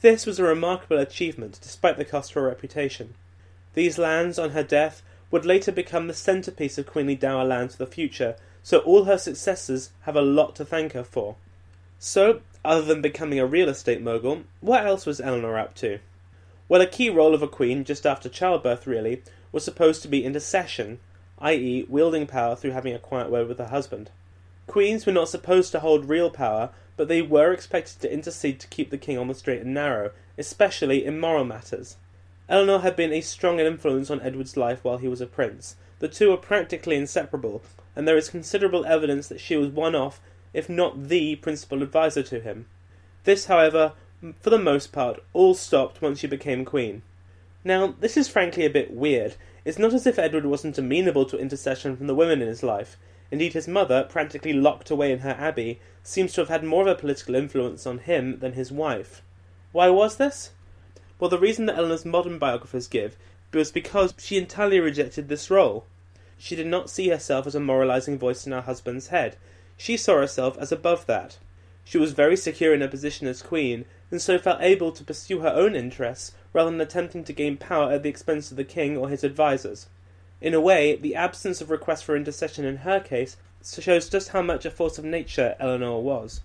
This 0.00 0.26
was 0.26 0.38
a 0.38 0.44
remarkable 0.44 0.98
achievement, 0.98 1.58
despite 1.62 1.96
the 1.96 2.04
cost 2.04 2.30
of 2.30 2.34
her 2.36 2.42
reputation. 2.42 3.14
These 3.74 3.98
lands, 3.98 4.38
on 4.38 4.50
her 4.50 4.64
death, 4.64 5.02
would 5.30 5.44
later 5.44 5.72
become 5.72 6.06
the 6.06 6.14
centrepiece 6.14 6.78
of 6.78 6.86
Queenly 6.86 7.14
Dower 7.14 7.44
lands 7.44 7.76
for 7.76 7.84
the 7.84 7.90
future, 7.90 8.36
so 8.62 8.78
all 8.80 9.04
her 9.04 9.18
successors 9.18 9.90
have 10.02 10.16
a 10.16 10.22
lot 10.22 10.56
to 10.56 10.64
thank 10.64 10.92
her 10.92 11.04
for. 11.04 11.36
So, 11.98 12.40
other 12.64 12.82
than 12.82 13.02
becoming 13.02 13.38
a 13.38 13.46
real 13.46 13.68
estate 13.68 14.02
mogul, 14.02 14.44
what 14.60 14.84
else 14.84 15.06
was 15.06 15.20
Eleanor 15.20 15.58
up 15.58 15.74
to? 15.76 15.98
Well, 16.68 16.80
a 16.80 16.86
key 16.86 17.10
role 17.10 17.34
of 17.34 17.42
a 17.42 17.48
queen, 17.48 17.84
just 17.84 18.06
after 18.06 18.28
childbirth 18.28 18.86
really, 18.86 19.22
was 19.52 19.64
supposed 19.64 20.02
to 20.02 20.08
be 20.08 20.24
intercession, 20.24 21.00
i.e., 21.38 21.86
wielding 21.88 22.26
power 22.26 22.54
through 22.54 22.72
having 22.72 22.94
a 22.94 22.98
quiet 22.98 23.30
word 23.30 23.48
with 23.48 23.58
her 23.58 23.66
husband. 23.66 24.10
Queens 24.66 25.04
were 25.04 25.12
not 25.12 25.28
supposed 25.28 25.72
to 25.72 25.80
hold 25.80 26.08
real 26.08 26.30
power, 26.30 26.70
but 26.96 27.08
they 27.08 27.22
were 27.22 27.52
expected 27.52 28.00
to 28.00 28.12
intercede 28.12 28.60
to 28.60 28.68
keep 28.68 28.90
the 28.90 28.98
king 28.98 29.18
on 29.18 29.26
the 29.26 29.34
straight 29.34 29.62
and 29.62 29.74
narrow, 29.74 30.12
especially 30.38 31.04
in 31.04 31.18
moral 31.18 31.44
matters. 31.44 31.96
Eleanor 32.50 32.80
had 32.80 32.96
been 32.96 33.12
a 33.12 33.20
strong 33.20 33.60
influence 33.60 34.10
on 34.10 34.20
Edward's 34.22 34.56
life 34.56 34.82
while 34.82 34.98
he 34.98 35.06
was 35.06 35.20
a 35.20 35.26
prince. 35.26 35.76
The 36.00 36.08
two 36.08 36.30
were 36.30 36.36
practically 36.36 36.96
inseparable, 36.96 37.62
and 37.94 38.08
there 38.08 38.16
is 38.16 38.28
considerable 38.28 38.84
evidence 38.86 39.28
that 39.28 39.40
she 39.40 39.56
was 39.56 39.68
one 39.68 39.94
of, 39.94 40.20
if 40.52 40.68
not 40.68 41.08
the 41.08 41.36
principal 41.36 41.80
adviser 41.80 42.24
to 42.24 42.40
him. 42.40 42.66
This, 43.22 43.46
however, 43.46 43.92
for 44.40 44.50
the 44.50 44.58
most 44.58 44.90
part, 44.90 45.22
all 45.32 45.54
stopped 45.54 46.02
once 46.02 46.18
she 46.18 46.26
became 46.26 46.64
queen. 46.64 47.02
Now, 47.62 47.94
this 48.00 48.16
is 48.16 48.26
frankly 48.26 48.66
a 48.66 48.70
bit 48.70 48.92
weird. 48.92 49.36
It's 49.64 49.78
not 49.78 49.94
as 49.94 50.04
if 50.04 50.18
Edward 50.18 50.46
wasn't 50.46 50.76
amenable 50.76 51.26
to 51.26 51.38
intercession 51.38 51.96
from 51.96 52.08
the 52.08 52.16
women 52.16 52.42
in 52.42 52.48
his 52.48 52.64
life. 52.64 52.96
Indeed, 53.30 53.52
his 53.52 53.68
mother, 53.68 54.02
practically 54.02 54.54
locked 54.54 54.90
away 54.90 55.12
in 55.12 55.20
her 55.20 55.36
abbey, 55.38 55.78
seems 56.02 56.32
to 56.32 56.40
have 56.40 56.48
had 56.48 56.64
more 56.64 56.82
of 56.82 56.88
a 56.88 56.94
political 56.96 57.36
influence 57.36 57.86
on 57.86 57.98
him 57.98 58.40
than 58.40 58.54
his 58.54 58.72
wife. 58.72 59.22
Why 59.70 59.88
was 59.88 60.16
this? 60.16 60.50
Well, 61.20 61.28
the 61.28 61.38
reason 61.38 61.66
that 61.66 61.76
Eleanor's 61.76 62.06
modern 62.06 62.38
biographers 62.38 62.88
give 62.88 63.18
was 63.52 63.70
because 63.70 64.14
she 64.16 64.38
entirely 64.38 64.80
rejected 64.80 65.28
this 65.28 65.50
role. 65.50 65.84
She 66.38 66.56
did 66.56 66.66
not 66.66 66.88
see 66.88 67.10
herself 67.10 67.46
as 67.46 67.54
a 67.54 67.60
moralizing 67.60 68.18
voice 68.18 68.46
in 68.46 68.52
her 68.52 68.62
husband's 68.62 69.08
head. 69.08 69.36
She 69.76 69.98
saw 69.98 70.16
herself 70.16 70.56
as 70.56 70.72
above 70.72 71.04
that. 71.04 71.36
She 71.84 71.98
was 71.98 72.12
very 72.12 72.38
secure 72.38 72.72
in 72.72 72.80
her 72.80 72.88
position 72.88 73.26
as 73.26 73.42
queen, 73.42 73.84
and 74.10 74.22
so 74.22 74.38
felt 74.38 74.62
able 74.62 74.92
to 74.92 75.04
pursue 75.04 75.40
her 75.40 75.50
own 75.50 75.76
interests 75.76 76.32
rather 76.54 76.70
than 76.70 76.80
attempting 76.80 77.24
to 77.24 77.34
gain 77.34 77.58
power 77.58 77.92
at 77.92 78.02
the 78.02 78.08
expense 78.08 78.50
of 78.50 78.56
the 78.56 78.64
king 78.64 78.96
or 78.96 79.10
his 79.10 79.22
advisers. 79.22 79.88
In 80.40 80.54
a 80.54 80.60
way, 80.60 80.96
the 80.96 81.16
absence 81.16 81.60
of 81.60 81.68
request 81.68 82.02
for 82.02 82.16
intercession 82.16 82.64
in 82.64 82.78
her 82.78 82.98
case 82.98 83.36
shows 83.62 84.08
just 84.08 84.30
how 84.30 84.40
much 84.40 84.64
a 84.64 84.70
force 84.70 84.96
of 84.96 85.04
nature 85.04 85.54
Eleanor 85.60 86.00
was. 86.00 86.40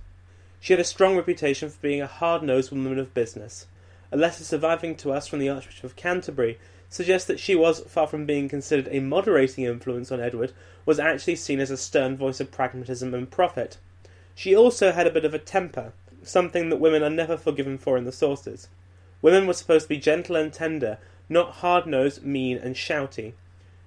She 0.59 0.73
had 0.73 0.81
a 0.81 0.83
strong 0.83 1.15
reputation 1.15 1.69
for 1.69 1.79
being 1.79 2.01
a 2.01 2.07
hard 2.07 2.43
nosed 2.43 2.71
woman 2.71 2.99
of 2.99 3.13
business. 3.13 3.67
A 4.11 4.17
letter 4.17 4.43
surviving 4.43 4.95
to 4.97 5.11
us 5.11 5.27
from 5.27 5.39
the 5.39 5.49
Archbishop 5.49 5.83
of 5.83 5.95
Canterbury 5.95 6.59
suggests 6.89 7.27
that 7.27 7.39
she 7.39 7.55
was, 7.55 7.79
far 7.81 8.07
from 8.07 8.25
being 8.25 8.47
considered 8.47 8.87
a 8.91 8.99
moderating 8.99 9.63
influence 9.63 10.11
on 10.11 10.21
Edward, 10.21 10.53
was 10.85 10.99
actually 10.99 11.35
seen 11.35 11.59
as 11.59 11.71
a 11.71 11.77
stern 11.77 12.15
voice 12.15 12.39
of 12.39 12.51
pragmatism 12.51 13.13
and 13.13 13.31
profit. 13.31 13.77
She 14.35 14.55
also 14.55 14.91
had 14.91 15.07
a 15.07 15.11
bit 15.11 15.25
of 15.25 15.33
a 15.33 15.39
temper, 15.39 15.93
something 16.21 16.69
that 16.69 16.77
women 16.77 17.01
are 17.03 17.09
never 17.09 17.37
forgiven 17.37 17.77
for 17.77 17.97
in 17.97 18.05
the 18.05 18.11
sources. 18.11 18.67
Women 19.21 19.47
were 19.47 19.53
supposed 19.53 19.85
to 19.85 19.89
be 19.89 19.97
gentle 19.97 20.35
and 20.35 20.53
tender, 20.53 20.99
not 21.27 21.55
hard 21.55 21.87
nosed, 21.87 22.23
mean, 22.23 22.57
and 22.57 22.75
shouty. 22.75 23.33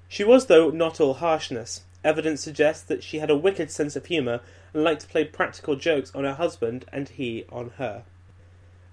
She 0.09 0.25
was, 0.25 0.47
though, 0.47 0.71
not 0.71 1.01
all 1.01 1.15
harshness. 1.15 1.83
Evidence 2.03 2.41
suggests 2.41 2.83
that 2.85 3.03
she 3.03 3.19
had 3.19 3.31
a 3.31 3.37
wicked 3.37 3.71
sense 3.71 3.95
of 3.95 4.07
humour 4.07 4.41
and 4.73 4.83
liked 4.83 5.03
to 5.03 5.09
play 5.09 5.25
practical 5.25 5.77
jokes 5.77 6.13
on 6.15 6.25
her 6.25 6.35
husband 6.35 6.85
and 6.93 7.09
he 7.09 7.45
on 7.51 7.71
her. 7.77 8.05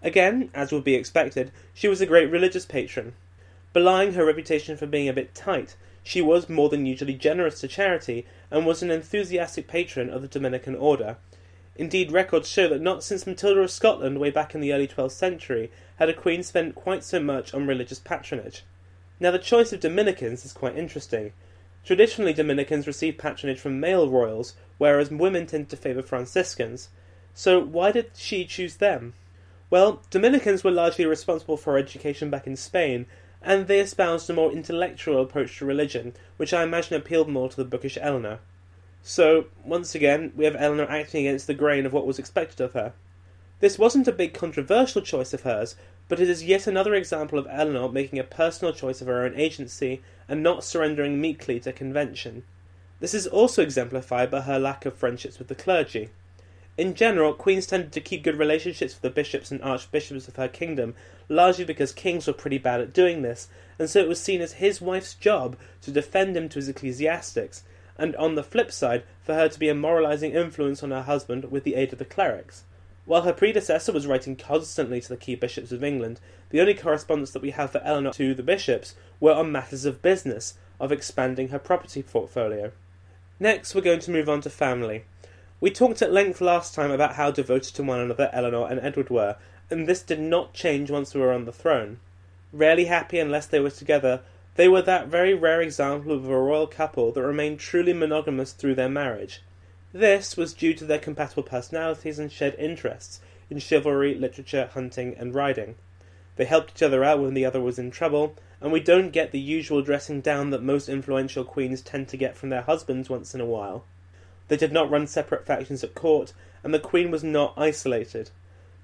Again, 0.06 0.52
as 0.54 0.72
would 0.72 0.84
be 0.84 0.94
expected, 0.94 1.52
she 1.74 1.88
was 1.88 2.00
a 2.00 2.06
great 2.06 2.30
religious 2.30 2.64
patron. 2.64 3.16
Belying 3.74 4.14
her 4.14 4.24
reputation 4.24 4.78
for 4.78 4.86
being 4.86 5.10
a 5.10 5.14
bit 5.14 5.34
tight, 5.34 5.76
she 6.04 6.22
was 6.22 6.48
more 6.48 6.70
than 6.70 6.86
usually 6.86 7.16
generous 7.16 7.60
to 7.62 7.68
charity 7.68 8.28
and 8.52 8.68
was 8.68 8.84
an 8.84 8.92
enthusiastic 8.92 9.68
patron 9.68 10.12
of 10.12 10.22
the 10.22 10.28
Dominican 10.28 10.76
order. 10.76 11.18
Indeed, 11.76 12.12
records 12.12 12.48
show 12.48 12.68
that 12.68 12.82
not 12.82 13.04
since 13.04 13.26
Matilda 13.26 13.62
of 13.62 13.72
Scotland, 13.72 14.20
way 14.20 14.30
back 14.30 14.54
in 14.54 14.62
the 14.62 14.72
early 14.72 14.88
12th 14.88 15.14
century, 15.14 15.72
had 15.96 16.08
a 16.08 16.14
queen 16.14 16.44
spent 16.44 16.76
quite 16.76 17.04
so 17.04 17.20
much 17.20 17.52
on 17.56 17.66
religious 17.66 17.98
patronage. 17.98 18.64
Now, 19.20 19.32
the 19.32 19.40
choice 19.40 19.74
of 19.74 19.80
Dominicans 19.80 20.46
is 20.46 20.54
quite 20.54 20.78
interesting. 20.78 21.34
Traditionally, 21.84 22.34
Dominicans 22.34 22.86
receive 22.86 23.18
patronage 23.18 23.60
from 23.60 23.80
male 23.80 24.08
royals, 24.08 24.54
whereas 24.78 25.10
women 25.10 25.48
tend 25.48 25.70
to 25.70 25.76
favour 25.76 26.04
Franciscans. 26.04 26.90
So, 27.34 27.60
why 27.60 27.92
did 27.92 28.12
she 28.14 28.46
choose 28.46 28.76
them? 28.76 29.16
Well, 29.70 30.04
Dominicans 30.10 30.64
were 30.64 30.72
largely 30.72 31.06
responsible 31.06 31.58
for 31.58 31.78
education 31.78 32.30
back 32.30 32.46
in 32.46 32.56
Spain, 32.56 33.08
and 33.42 33.68
they 33.68 33.80
espoused 33.80 34.30
a 34.30 34.34
more 34.34 34.52
intellectual 34.52 35.22
approach 35.22 35.58
to 35.58 35.66
religion, 35.66 36.14
which 36.38 36.54
I 36.54 36.64
imagine 36.64 36.96
appealed 36.96 37.30
more 37.30 37.50
to 37.50 37.56
the 37.56 37.66
bookish 37.66 37.98
Eleanor. 38.00 38.40
So, 39.02 39.46
once 39.64 39.94
again, 39.94 40.34
we 40.36 40.46
have 40.46 40.56
Eleanor 40.56 40.90
acting 40.90 41.28
against 41.28 41.48
the 41.48 41.54
grain 41.54 41.86
of 41.86 41.94
what 41.94 42.08
was 42.08 42.20
expected 42.20 42.62
of 42.62 42.74
her. 42.74 42.94
This 43.60 43.80
wasn't 43.80 44.08
a 44.08 44.12
big 44.12 44.34
controversial 44.34 45.02
choice 45.02 45.34
of 45.34 45.42
hers, 45.42 45.76
but 46.08 46.20
it 46.20 46.30
is 46.30 46.44
yet 46.44 46.68
another 46.68 46.94
example 46.94 47.40
of 47.40 47.48
Eleanor 47.50 47.90
making 47.90 48.20
a 48.20 48.24
personal 48.24 48.74
choice 48.74 49.02
of 49.02 49.08
her 49.08 49.24
own 49.24 49.36
agency 49.36 50.02
and 50.28 50.44
not 50.44 50.64
surrendering 50.64 51.22
meekly 51.22 51.60
to 51.62 51.72
convention. 51.72 52.44
This 53.00 53.14
is 53.14 53.28
also 53.28 53.62
exemplified 53.62 54.30
by 54.30 54.42
her 54.42 54.60
lack 54.60 54.86
of 54.86 54.96
friendships 54.96 55.40
with 55.40 55.48
the 55.48 55.56
clergy. 55.56 56.10
In 56.78 56.94
general, 56.94 57.34
queens 57.34 57.68
tended 57.68 57.94
to 57.94 58.02
keep 58.02 58.24
good 58.24 58.38
relationships 58.38 58.94
with 58.94 59.02
the 59.02 59.10
bishops 59.10 59.50
and 59.50 59.62
archbishops 59.62 60.28
of 60.28 60.36
her 60.36 60.50
kingdom, 60.50 60.94
largely 61.30 61.64
because 61.64 61.94
kings 61.94 62.28
were 62.28 62.34
pretty 62.34 62.58
bad 62.58 62.82
at 62.82 62.92
doing 62.92 63.22
this, 63.22 63.48
and 63.80 63.90
so 63.90 64.00
it 64.00 64.10
was 64.10 64.20
seen 64.20 64.42
as 64.42 64.54
his 64.54 64.82
wife's 64.82 65.14
job 65.14 65.56
to 65.82 65.92
defend 65.92 66.36
him 66.36 66.50
to 66.50 66.60
his 66.60 66.68
ecclesiastics, 66.68 67.64
and 67.98 68.14
on 68.18 68.36
the 68.36 68.44
flip 68.44 68.74
side, 68.74 69.04
for 69.24 69.36
her 69.36 69.48
to 69.48 69.58
be 69.58 69.70
a 69.70 69.76
moralizing 69.76 70.34
influence 70.34 70.84
on 70.84 70.92
her 70.92 71.04
husband 71.04 71.50
with 71.50 71.64
the 71.64 71.76
aid 71.76 71.94
of 71.94 72.00
the 72.00 72.04
clerics. 72.04 72.64
While 73.06 73.22
her 73.22 73.34
predecessor 73.34 73.94
was 73.94 74.08
writing 74.08 74.36
constantly 74.36 75.00
to 75.00 75.10
the 75.10 75.18
key 75.18 75.36
bishops 75.36 75.72
of 75.72 75.84
England, 75.84 76.20
the 76.50 76.60
only 76.60 76.74
correspondence 76.74 77.32
that 77.32 77.42
we 77.42 77.52
have 77.52 77.72
for 77.72 77.82
Eleanor 77.86 78.12
to 78.14 78.34
the 78.34 78.44
bishops 78.44 78.96
were 79.22 79.34
on 79.34 79.52
matters 79.52 79.86
of 79.86 80.02
business, 80.02 80.56
of 80.80 80.92
expanding 80.92 81.50
her 81.50 81.60
property 81.60 82.04
portfolio. 82.04 82.74
Next, 83.40 83.74
we're 83.74 83.82
going 83.82 84.00
to 84.00 84.12
move 84.12 84.28
on 84.28 84.42
to 84.42 84.50
family. 84.50 85.06
We 85.66 85.72
talked 85.72 86.04
at 86.04 86.14
length 86.14 86.42
last 86.42 86.76
time 86.76 86.92
about 86.92 87.16
how 87.16 87.32
devoted 87.32 87.74
to 87.74 87.82
one 87.82 88.00
another 88.00 88.30
Eleanor 88.32 88.68
and 88.70 88.80
Edward 88.80 89.10
were, 89.10 89.38
and 89.72 89.88
this 89.88 90.04
did 90.04 90.20
not 90.20 90.54
change 90.54 90.92
once 90.92 91.10
they 91.10 91.20
were 91.20 91.34
on 91.34 91.46
the 91.46 91.52
throne. 91.52 92.00
Rarely 92.54 92.86
happy 92.86 93.18
unless 93.18 93.48
they 93.48 93.60
were 93.60 93.72
together, 93.72 94.22
they 94.58 94.68
were 94.68 94.84
that 94.84 95.08
very 95.08 95.34
rare 95.34 95.62
example 95.62 96.12
of 96.12 96.30
a 96.30 96.40
royal 96.40 96.68
couple 96.68 97.12
that 97.14 97.24
remained 97.24 97.60
truly 97.60 97.94
monogamous 97.94 98.52
through 98.52 98.76
their 98.76 98.90
marriage. 98.90 99.42
This 99.92 100.38
was 100.38 100.54
due 100.54 100.76
to 100.76 100.86
their 100.86 101.00
compatible 101.00 101.42
personalities 101.42 102.20
and 102.20 102.32
shared 102.32 102.54
interests 102.60 103.20
in 103.50 103.58
chivalry, 103.58 104.14
literature, 104.14 104.70
hunting, 104.72 105.16
and 105.18 105.34
riding. 105.34 105.78
They 106.36 106.46
helped 106.46 106.74
each 106.76 106.84
other 106.84 107.04
out 107.04 107.22
when 107.22 107.34
the 107.34 107.46
other 107.46 107.60
was 107.60 107.80
in 107.80 107.90
trouble, 107.90 108.36
and 108.62 108.72
we 108.72 108.82
don't 108.82 109.10
get 109.10 109.32
the 109.32 109.40
usual 109.40 109.82
dressing 109.82 110.22
down 110.22 110.52
that 110.52 110.62
most 110.62 110.88
influential 110.88 111.44
queens 111.44 111.82
tend 111.82 112.08
to 112.10 112.18
get 112.18 112.38
from 112.38 112.50
their 112.50 112.62
husbands 112.62 113.10
once 113.10 113.34
in 113.34 113.42
a 113.42 113.46
while. 113.46 113.84
They 114.48 114.58
did 114.58 114.72
not 114.72 114.90
run 114.90 115.08
separate 115.08 115.46
factions 115.46 115.84
at 115.84 115.96
court, 115.96 116.34
and 116.64 116.74
the 116.74 116.80
Queen 116.80 117.12
was 117.12 117.24
not 117.24 117.54
isolated. 117.58 118.30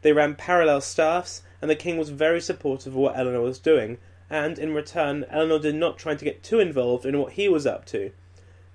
They 0.01 0.13
ran 0.13 0.35
parallel 0.35 0.81
staffs, 0.81 1.43
and 1.61 1.69
the 1.69 1.75
King 1.75 1.97
was 1.97 2.09
very 2.09 2.41
supportive 2.41 2.93
of 2.93 2.97
what 2.97 3.17
Eleanor 3.17 3.41
was 3.41 3.59
doing, 3.59 3.97
and 4.29 4.57
in 4.57 4.73
return, 4.73 5.25
Eleanor 5.29 5.59
did 5.59 5.75
not 5.75 5.97
try 5.97 6.15
to 6.15 6.25
get 6.25 6.41
too 6.41 6.59
involved 6.59 7.05
in 7.05 7.19
what 7.19 7.33
he 7.33 7.47
was 7.47 7.67
up 7.67 7.85
to. 7.85 8.11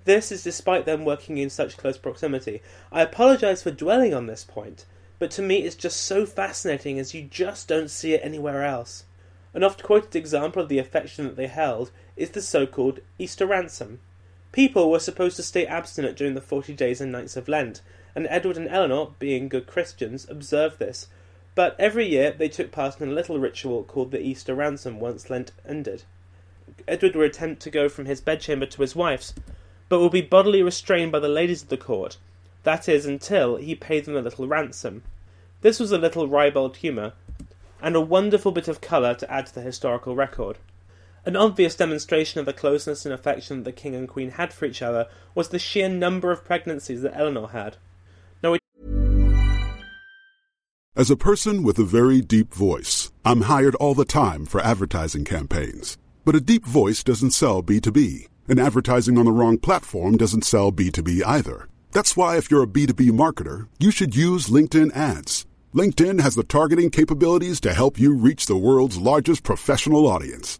This 0.05 0.31
is 0.31 0.43
despite 0.43 0.85
them 0.85 1.03
working 1.03 1.37
in 1.37 1.49
such 1.49 1.75
close 1.75 1.97
proximity. 1.97 2.61
I 2.93 3.01
apologise 3.01 3.63
for 3.63 3.71
dwelling 3.71 4.13
on 4.13 4.27
this 4.27 4.45
point, 4.45 4.85
but 5.19 5.31
to 5.31 5.41
me 5.41 5.63
it's 5.63 5.75
just 5.75 5.99
so 5.99 6.25
fascinating 6.25 6.97
as 6.97 7.13
you 7.13 7.23
just 7.23 7.67
don't 7.67 7.89
see 7.89 8.13
it 8.13 8.21
anywhere 8.23 8.63
else. 8.63 9.03
An 9.53 9.63
oft 9.63 9.83
quoted 9.83 10.15
example 10.15 10.61
of 10.61 10.69
the 10.69 10.79
affection 10.79 11.25
that 11.25 11.35
they 11.35 11.47
held 11.47 11.91
is 12.15 12.29
the 12.29 12.41
so 12.41 12.65
called 12.65 13.01
Easter 13.19 13.45
ransom. 13.45 13.99
People 14.57 14.89
were 14.89 14.97
supposed 14.97 15.35
to 15.35 15.43
stay 15.43 15.67
abstinent 15.67 16.17
during 16.17 16.33
the 16.33 16.41
forty 16.41 16.73
days 16.73 16.99
and 16.99 17.11
nights 17.11 17.37
of 17.37 17.47
Lent, 17.47 17.83
and 18.15 18.25
Edward 18.27 18.57
and 18.57 18.67
Eleanor, 18.67 19.13
being 19.19 19.49
good 19.49 19.67
Christians, 19.67 20.27
observed 20.31 20.79
this. 20.79 21.09
But 21.53 21.75
every 21.77 22.07
year 22.07 22.31
they 22.31 22.49
took 22.49 22.71
part 22.71 22.99
in 22.99 23.07
a 23.07 23.13
little 23.13 23.37
ritual 23.37 23.83
called 23.83 24.09
the 24.09 24.19
Easter 24.19 24.55
ransom 24.55 24.99
once 24.99 25.29
Lent 25.29 25.51
ended. 25.63 26.05
Edward 26.87 27.15
would 27.15 27.29
attempt 27.29 27.61
to 27.61 27.69
go 27.69 27.87
from 27.87 28.05
his 28.05 28.19
bedchamber 28.19 28.65
to 28.65 28.81
his 28.81 28.95
wife's, 28.95 29.35
but 29.89 29.99
would 29.99 30.11
be 30.11 30.21
bodily 30.21 30.63
restrained 30.63 31.11
by 31.11 31.19
the 31.19 31.29
ladies 31.29 31.61
of 31.61 31.69
the 31.69 31.77
court, 31.77 32.17
that 32.63 32.89
is, 32.89 33.05
until 33.05 33.57
he 33.57 33.75
paid 33.75 34.05
them 34.05 34.17
a 34.17 34.21
little 34.21 34.47
ransom. 34.47 35.03
This 35.61 35.79
was 35.79 35.91
a 35.91 35.99
little 35.99 36.27
ribald 36.27 36.77
humour, 36.77 37.13
and 37.79 37.95
a 37.95 38.01
wonderful 38.01 38.51
bit 38.51 38.67
of 38.67 38.81
colour 38.81 39.13
to 39.13 39.31
add 39.31 39.45
to 39.45 39.53
the 39.53 39.61
historical 39.61 40.15
record. 40.15 40.57
An 41.25 41.35
obvious 41.35 41.75
demonstration 41.75 42.39
of 42.39 42.45
the 42.45 42.53
closeness 42.53 43.05
and 43.05 43.13
affection 43.13 43.57
that 43.57 43.63
the 43.65 43.71
king 43.71 43.95
and 43.95 44.07
queen 44.07 44.31
had 44.31 44.53
for 44.53 44.65
each 44.65 44.81
other 44.81 45.07
was 45.35 45.49
the 45.49 45.59
sheer 45.59 45.89
number 45.89 46.31
of 46.31 46.45
pregnancies 46.45 47.01
that 47.01 47.17
Eleanor 47.17 47.47
had. 47.47 47.77
Now, 48.41 48.53
it- 48.53 48.61
As 50.95 51.11
a 51.11 51.15
person 51.15 51.63
with 51.63 51.77
a 51.77 51.83
very 51.83 52.21
deep 52.21 52.53
voice, 52.53 53.11
I'm 53.25 53.41
hired 53.41 53.75
all 53.75 53.93
the 53.93 54.05
time 54.05 54.45
for 54.45 54.61
advertising 54.61 55.25
campaigns. 55.25 55.97
But 56.23 56.35
a 56.35 56.41
deep 56.41 56.65
voice 56.65 57.03
doesn't 57.03 57.31
sell 57.31 57.61
B2B, 57.61 58.27
and 58.47 58.59
advertising 58.59 59.17
on 59.17 59.25
the 59.25 59.31
wrong 59.31 59.57
platform 59.57 60.17
doesn't 60.17 60.45
sell 60.45 60.71
B2B 60.71 61.23
either. 61.23 61.67
That's 61.91 62.17
why, 62.17 62.37
if 62.37 62.49
you're 62.49 62.63
a 62.63 62.67
B2B 62.67 63.11
marketer, 63.11 63.67
you 63.79 63.91
should 63.91 64.15
use 64.15 64.47
LinkedIn 64.47 64.95
ads. 64.95 65.45
LinkedIn 65.75 66.21
has 66.21 66.35
the 66.35 66.43
targeting 66.43 66.89
capabilities 66.89 67.59
to 67.61 67.73
help 67.73 67.99
you 67.99 68.15
reach 68.15 68.45
the 68.45 68.57
world's 68.57 68.97
largest 68.97 69.43
professional 69.43 70.07
audience. 70.07 70.59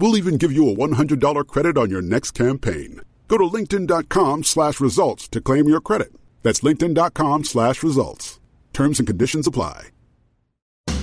We'll 0.00 0.16
even 0.16 0.38
give 0.38 0.50
you 0.50 0.66
a 0.70 0.74
$100 0.74 1.46
credit 1.46 1.76
on 1.76 1.90
your 1.90 2.00
next 2.00 2.30
campaign. 2.30 3.02
Go 3.28 3.36
to 3.36 3.44
linkedin.com 3.44 4.44
slash 4.44 4.80
results 4.80 5.28
to 5.28 5.42
claim 5.42 5.68
your 5.68 5.82
credit. 5.82 6.14
That's 6.42 6.60
linkedin.com 6.60 7.44
slash 7.44 7.82
results. 7.82 8.40
Terms 8.72 8.98
and 8.98 9.06
conditions 9.06 9.46
apply. 9.46 9.90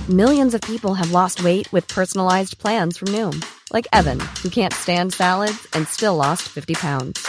Millions 0.08 0.52
of 0.52 0.62
people 0.62 0.94
have 0.94 1.12
lost 1.12 1.44
weight 1.44 1.70
with 1.72 1.86
personalized 1.86 2.58
plans 2.58 2.96
from 2.96 3.08
Noom, 3.08 3.44
like 3.72 3.86
Evan, 3.92 4.18
who 4.42 4.48
can't 4.48 4.72
stand 4.72 5.12
salads 5.12 5.68
and 5.74 5.86
still 5.86 6.16
lost 6.16 6.48
50 6.48 6.74
pounds. 6.74 7.28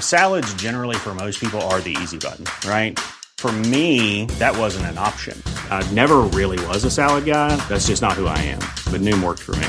Salads, 0.00 0.52
generally, 0.54 0.96
for 0.96 1.14
most 1.14 1.38
people, 1.38 1.60
are 1.68 1.80
the 1.80 1.96
easy 2.02 2.18
button, 2.18 2.46
right? 2.68 2.98
For 3.36 3.52
me, 3.52 4.24
that 4.40 4.56
wasn't 4.56 4.86
an 4.86 4.98
option. 4.98 5.40
I 5.70 5.88
never 5.92 6.22
really 6.32 6.58
was 6.66 6.82
a 6.84 6.90
salad 6.90 7.24
guy. 7.26 7.54
That's 7.68 7.86
just 7.86 8.02
not 8.02 8.14
who 8.14 8.26
I 8.26 8.38
am. 8.38 8.60
But 8.90 9.02
Noom 9.02 9.22
worked 9.22 9.42
for 9.42 9.54
me. 9.56 9.68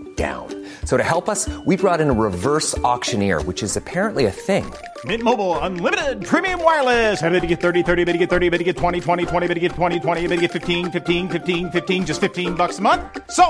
down. 0.15 0.45
So 0.85 0.97
to 0.97 1.03
help 1.03 1.27
us, 1.27 1.49
we 1.65 1.75
brought 1.77 1.99
in 1.99 2.11
a 2.11 2.13
reverse 2.13 2.77
auctioneer, 2.79 3.41
which 3.43 3.63
is 3.63 3.77
apparently 3.77 4.25
a 4.25 4.31
thing. 4.31 4.71
Mint 5.05 5.23
Mobile 5.23 5.57
unlimited 5.59 6.23
premium 6.23 6.63
wireless. 6.63 7.19
Have 7.21 7.33
to 7.33 7.47
get 7.47 7.59
30, 7.59 7.81
30, 7.81 8.03
bit 8.03 8.11
to 8.11 8.17
get 8.19 8.29
30, 8.29 8.49
bit 8.49 8.59
to 8.59 8.63
get 8.63 8.77
20, 8.77 8.99
20, 8.99 9.25
20, 9.25 9.47
bit 9.47 9.53
to 9.55 9.59
get 9.59 9.71
20, 9.71 9.99
20, 9.99 10.21
bit 10.27 10.35
to 10.35 10.41
get 10.41 10.51
15, 10.51 10.91
15, 10.91 11.29
15, 11.29 11.71
15 11.71 12.05
just 12.05 12.21
15 12.21 12.53
bucks 12.53 12.77
a 12.77 12.81
month. 12.83 13.01
So, 13.31 13.45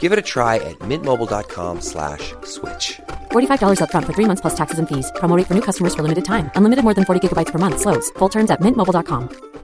Give 0.00 0.10
it 0.10 0.18
a 0.18 0.26
try 0.34 0.56
at 0.56 0.76
mintmobile.com 0.80 1.80
slash 1.80 2.34
switch. 2.42 2.98
$45 3.30 3.78
upfront 3.78 4.06
for 4.06 4.14
three 4.14 4.26
months 4.26 4.40
plus 4.40 4.56
taxes 4.56 4.80
and 4.80 4.88
fees. 4.88 5.12
Promo 5.20 5.36
rate 5.36 5.46
for 5.46 5.54
new 5.54 5.62
customers 5.62 5.94
for 5.94 6.02
limited 6.02 6.24
time. 6.24 6.50
Unlimited 6.56 6.82
more 6.82 6.94
than 6.94 7.04
40 7.04 7.20
gigabytes 7.22 7.52
per 7.52 7.60
month. 7.60 7.78
Slows. 7.78 8.10
Full 8.18 8.30
terms 8.30 8.50
at 8.50 8.60
mintmobile.com. 8.60 9.56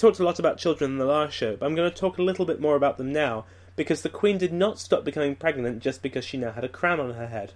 talked 0.00 0.18
a 0.18 0.24
lot 0.24 0.38
about 0.38 0.56
children 0.56 0.92
in 0.92 0.98
the 0.98 1.04
last 1.04 1.34
show, 1.34 1.56
but 1.56 1.66
I'm 1.66 1.74
going 1.74 1.90
to 1.90 1.96
talk 1.96 2.18
a 2.18 2.22
little 2.22 2.46
bit 2.46 2.60
more 2.60 2.74
about 2.74 2.96
them 2.96 3.12
now, 3.12 3.44
because 3.80 4.02
the 4.02 4.10
Queen 4.10 4.36
did 4.36 4.52
not 4.52 4.78
stop 4.78 5.06
becoming 5.06 5.34
pregnant 5.34 5.82
just 5.82 6.02
because 6.02 6.22
she 6.22 6.36
now 6.36 6.52
had 6.52 6.64
a 6.64 6.68
crown 6.68 7.00
on 7.00 7.14
her 7.14 7.28
head. 7.28 7.54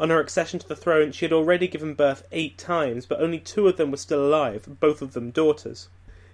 On 0.00 0.08
her 0.08 0.18
accession 0.18 0.58
to 0.58 0.66
the 0.66 0.74
throne, 0.74 1.12
she 1.12 1.26
had 1.26 1.34
already 1.34 1.68
given 1.68 1.92
birth 1.92 2.26
eight 2.32 2.56
times, 2.56 3.04
but 3.04 3.20
only 3.20 3.38
two 3.38 3.68
of 3.68 3.76
them 3.76 3.90
were 3.90 3.98
still 3.98 4.24
alive, 4.24 4.78
both 4.80 5.02
of 5.02 5.12
them 5.12 5.30
daughters. 5.30 5.90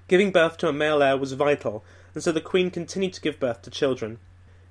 Giving 0.06 0.30
birth 0.30 0.58
to 0.58 0.68
a 0.68 0.72
male 0.72 1.02
heir 1.02 1.16
was 1.16 1.32
vital, 1.32 1.82
and 2.14 2.22
so 2.22 2.30
the 2.30 2.40
Queen 2.40 2.70
continued 2.70 3.14
to 3.14 3.20
give 3.20 3.40
birth 3.40 3.62
to 3.62 3.70
children. 3.70 4.20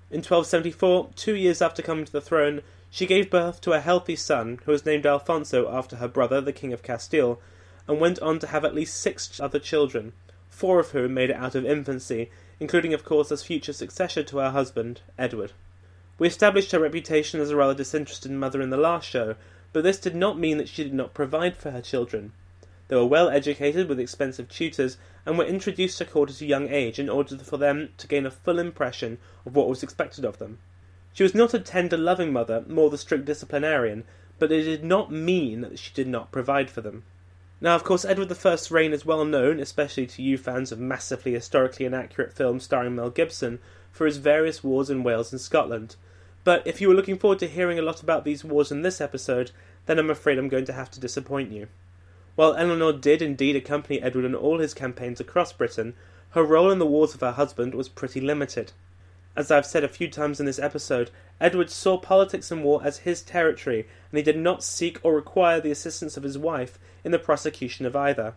In 0.10 0.20
1274, 0.20 1.10
two 1.18 1.36
years 1.36 1.62
after 1.62 1.82
coming 1.82 2.06
to 2.06 2.12
the 2.14 2.22
throne, 2.22 2.62
she 2.90 3.06
gave 3.06 3.30
birth 3.30 3.60
to 3.60 3.74
a 3.74 3.82
healthy 3.82 4.16
son 4.16 4.62
who 4.64 4.72
was 4.72 4.86
named 4.86 5.06
Alfonso 5.06 5.70
after 5.70 5.98
her 5.98 6.08
brother, 6.08 6.40
the 6.40 6.54
King 6.54 6.72
of 6.72 6.82
Castile, 6.82 7.42
and 7.90 8.00
went 8.00 8.20
on 8.20 8.40
to 8.40 8.48
have 8.48 8.64
at 8.64 8.74
least 8.74 9.02
six 9.02 9.38
other 9.42 9.60
children, 9.60 10.14
four 10.50 10.80
of 10.80 10.92
whom 10.92 11.14
made 11.14 11.30
it 11.30 11.36
out 11.36 11.56
of 11.56 11.66
infancy, 11.66 12.30
including, 12.60 12.94
of 12.94 13.04
course, 13.04 13.32
as 13.32 13.44
future 13.44 13.74
successor 13.74 14.24
to 14.24 14.38
her 14.38 14.52
husband, 14.52 15.02
Edward. 15.18 15.52
We 16.18 16.28
established 16.28 16.72
her 16.72 16.80
reputation 16.80 17.42
as 17.42 17.50
a 17.50 17.56
rather 17.56 17.74
disinterested 17.74 18.32
mother 18.32 18.62
in 18.62 18.70
the 18.70 18.78
last 18.78 19.10
show, 19.10 19.36
but 19.74 19.84
this 19.84 20.00
did 20.00 20.16
not 20.16 20.40
mean 20.40 20.58
that 20.58 20.70
she 20.70 20.84
did 20.84 20.94
not 20.94 21.14
provide 21.14 21.58
for 21.58 21.72
her 21.72 21.82
children. 21.82 22.32
They 22.88 22.96
were 22.96 23.06
well 23.06 23.30
educated 23.30 23.90
with 23.90 24.00
expensive 24.00 24.48
tutors 24.48 24.98
and 25.26 25.38
were 25.38 25.44
introduced 25.44 25.98
to 25.98 26.06
court 26.06 26.30
at 26.30 26.42
a 26.42 26.46
young 26.46 26.70
age 26.70 27.00
in 27.00 27.10
order 27.10 27.38
for 27.40 27.58
them 27.58 27.90
to 27.98 28.08
gain 28.08 28.26
a 28.26 28.32
full 28.32 28.60
impression 28.60 29.18
of 29.46 29.56
what 29.56 29.68
was 29.68 29.84
expected 29.84 30.24
of 30.24 30.38
them. 30.38 30.60
She 31.14 31.24
was 31.24 31.34
not 31.34 31.54
a 31.54 31.60
tender, 31.60 31.98
loving 31.98 32.32
mother, 32.32 32.64
more 32.68 32.90
the 32.90 32.98
strict 32.98 33.26
disciplinarian, 33.26 34.04
but 34.38 34.52
it 34.52 34.64
did 34.64 34.84
not 34.84 35.12
mean 35.12 35.62
that 35.62 35.80
she 35.80 35.92
did 35.94 36.08
not 36.08 36.32
provide 36.32 36.70
for 36.70 36.82
them. 36.82 37.04
Now, 37.66 37.74
of 37.74 37.84
course, 37.84 38.06
Edward 38.06 38.32
I's 38.32 38.70
reign 38.70 38.94
is 38.94 39.08
well 39.08 39.26
known, 39.26 39.60
especially 39.60 40.06
to 40.06 40.22
you 40.22 40.38
fans 40.38 40.72
of 40.72 40.78
massively 40.78 41.34
historically 41.34 41.88
inaccurate 41.88 42.32
films 42.32 42.64
starring 42.64 42.94
Mel 42.94 43.10
Gibson, 43.10 43.58
for 43.92 44.06
his 44.06 44.18
various 44.18 44.64
wars 44.64 44.92
in 44.92 45.02
Wales 45.02 45.32
and 45.32 45.42
Scotland. 45.42 45.96
But 46.44 46.62
if 46.68 46.80
you 46.80 46.88
were 46.88 46.94
looking 46.94 47.18
forward 47.18 47.40
to 47.40 47.48
hearing 47.48 47.80
a 47.80 47.82
lot 47.82 48.04
about 48.04 48.24
these 48.24 48.44
wars 48.44 48.72
in 48.72 48.84
this 48.84 49.02
episode, 49.02 49.50
then 49.88 49.98
I'm 49.98 50.12
afraid 50.12 50.38
I'm 50.38 50.48
going 50.48 50.66
to 50.66 50.74
have 50.74 50.92
to 50.92 51.00
disappoint 51.00 51.52
you. 51.52 51.66
While 52.36 52.54
Eleanor 52.54 52.94
did 52.94 53.24
indeed 53.24 53.56
accompany 53.56 54.00
Edward 54.00 54.26
in 54.26 54.36
all 54.36 54.60
his 54.60 54.76
campaigns 54.76 55.20
across 55.20 55.52
Britain, 55.52 55.96
her 56.34 56.44
role 56.44 56.70
in 56.70 56.78
the 56.78 56.86
wars 56.86 57.16
of 57.16 57.22
her 57.22 57.32
husband 57.32 57.74
was 57.74 57.90
pretty 57.90 58.22
limited. 58.22 58.74
As 59.36 59.52
I've 59.52 59.66
said 59.66 59.84
a 59.84 59.90
few 59.90 60.08
times 60.08 60.40
in 60.40 60.46
this 60.46 60.60
episode, 60.60 61.12
Edward 61.42 61.70
saw 61.70 61.98
politics 61.98 62.52
and 62.52 62.64
war 62.64 62.82
as 62.84 63.00
his 63.00 63.22
territory, 63.22 63.86
and 64.10 64.18
he 64.18 64.24
did 64.24 64.38
not 64.38 64.64
seek 64.64 64.98
or 65.04 65.14
require 65.14 65.60
the 65.60 65.72
assistance 65.72 66.16
of 66.16 66.24
his 66.24 66.38
wife 66.38 66.80
in 67.04 67.12
the 67.12 67.20
prosecution 67.20 67.86
of 67.86 67.96
either. 67.96 68.36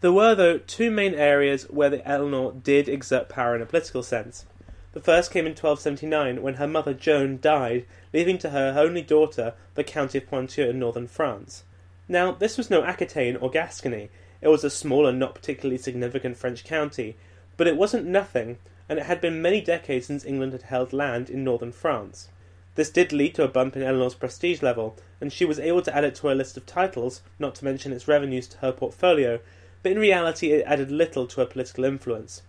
There 0.00 0.12
were, 0.12 0.34
though, 0.34 0.58
two 0.58 0.90
main 0.90 1.14
areas 1.14 1.64
where 1.70 1.88
the 1.88 2.06
Eleanor 2.06 2.52
did 2.52 2.88
exert 2.88 3.28
power 3.28 3.54
in 3.54 3.62
a 3.62 3.66
political 3.66 4.02
sense. 4.02 4.44
The 4.92 5.00
first 5.00 5.30
came 5.30 5.46
in 5.46 5.52
1279 5.52 6.42
when 6.42 6.54
her 6.54 6.66
mother 6.66 6.94
Joan 6.94 7.38
died, 7.40 7.86
leaving 8.12 8.38
to 8.38 8.50
her 8.50 8.74
only 8.76 9.02
daughter 9.02 9.54
the 9.76 9.84
County 9.84 10.18
of 10.18 10.28
Ponthieu 10.28 10.68
in 10.68 10.78
northern 10.78 11.06
France. 11.06 11.62
Now, 12.08 12.32
this 12.32 12.58
was 12.58 12.70
no 12.70 12.82
Aquitaine 12.82 13.36
or 13.36 13.50
Gascony. 13.50 14.10
It 14.40 14.48
was 14.48 14.64
a 14.64 14.70
small 14.70 15.06
and 15.06 15.18
not 15.18 15.34
particularly 15.34 15.78
significant 15.78 16.36
French 16.36 16.64
county, 16.64 17.16
but 17.56 17.66
it 17.66 17.76
wasn't 17.76 18.06
nothing, 18.06 18.58
and 18.88 18.98
it 18.98 19.06
had 19.06 19.20
been 19.20 19.40
many 19.40 19.60
decades 19.60 20.06
since 20.06 20.24
England 20.24 20.52
had 20.52 20.62
held 20.62 20.92
land 20.92 21.30
in 21.30 21.42
northern 21.44 21.72
France. 21.72 22.28
This 22.74 22.90
did 22.90 23.12
lead 23.12 23.34
to 23.36 23.44
a 23.44 23.48
bump 23.48 23.76
in 23.76 23.82
Eleanor's 23.82 24.14
prestige 24.14 24.60
level, 24.60 24.96
and 25.20 25.32
she 25.32 25.44
was 25.44 25.58
able 25.58 25.82
to 25.82 25.96
add 25.96 26.04
it 26.04 26.16
to 26.16 26.26
her 26.26 26.34
list 26.34 26.56
of 26.56 26.66
titles, 26.66 27.22
not 27.38 27.54
to 27.56 27.64
mention 27.64 27.92
its 27.92 28.08
revenues 28.08 28.48
to 28.48 28.58
her 28.58 28.72
portfolio, 28.72 29.38
but 29.82 29.92
in 29.92 29.98
reality 29.98 30.52
it 30.52 30.66
added 30.66 30.90
little 30.90 31.26
to 31.26 31.40
her 31.40 31.46
political 31.46 31.84
influence. 31.84 32.42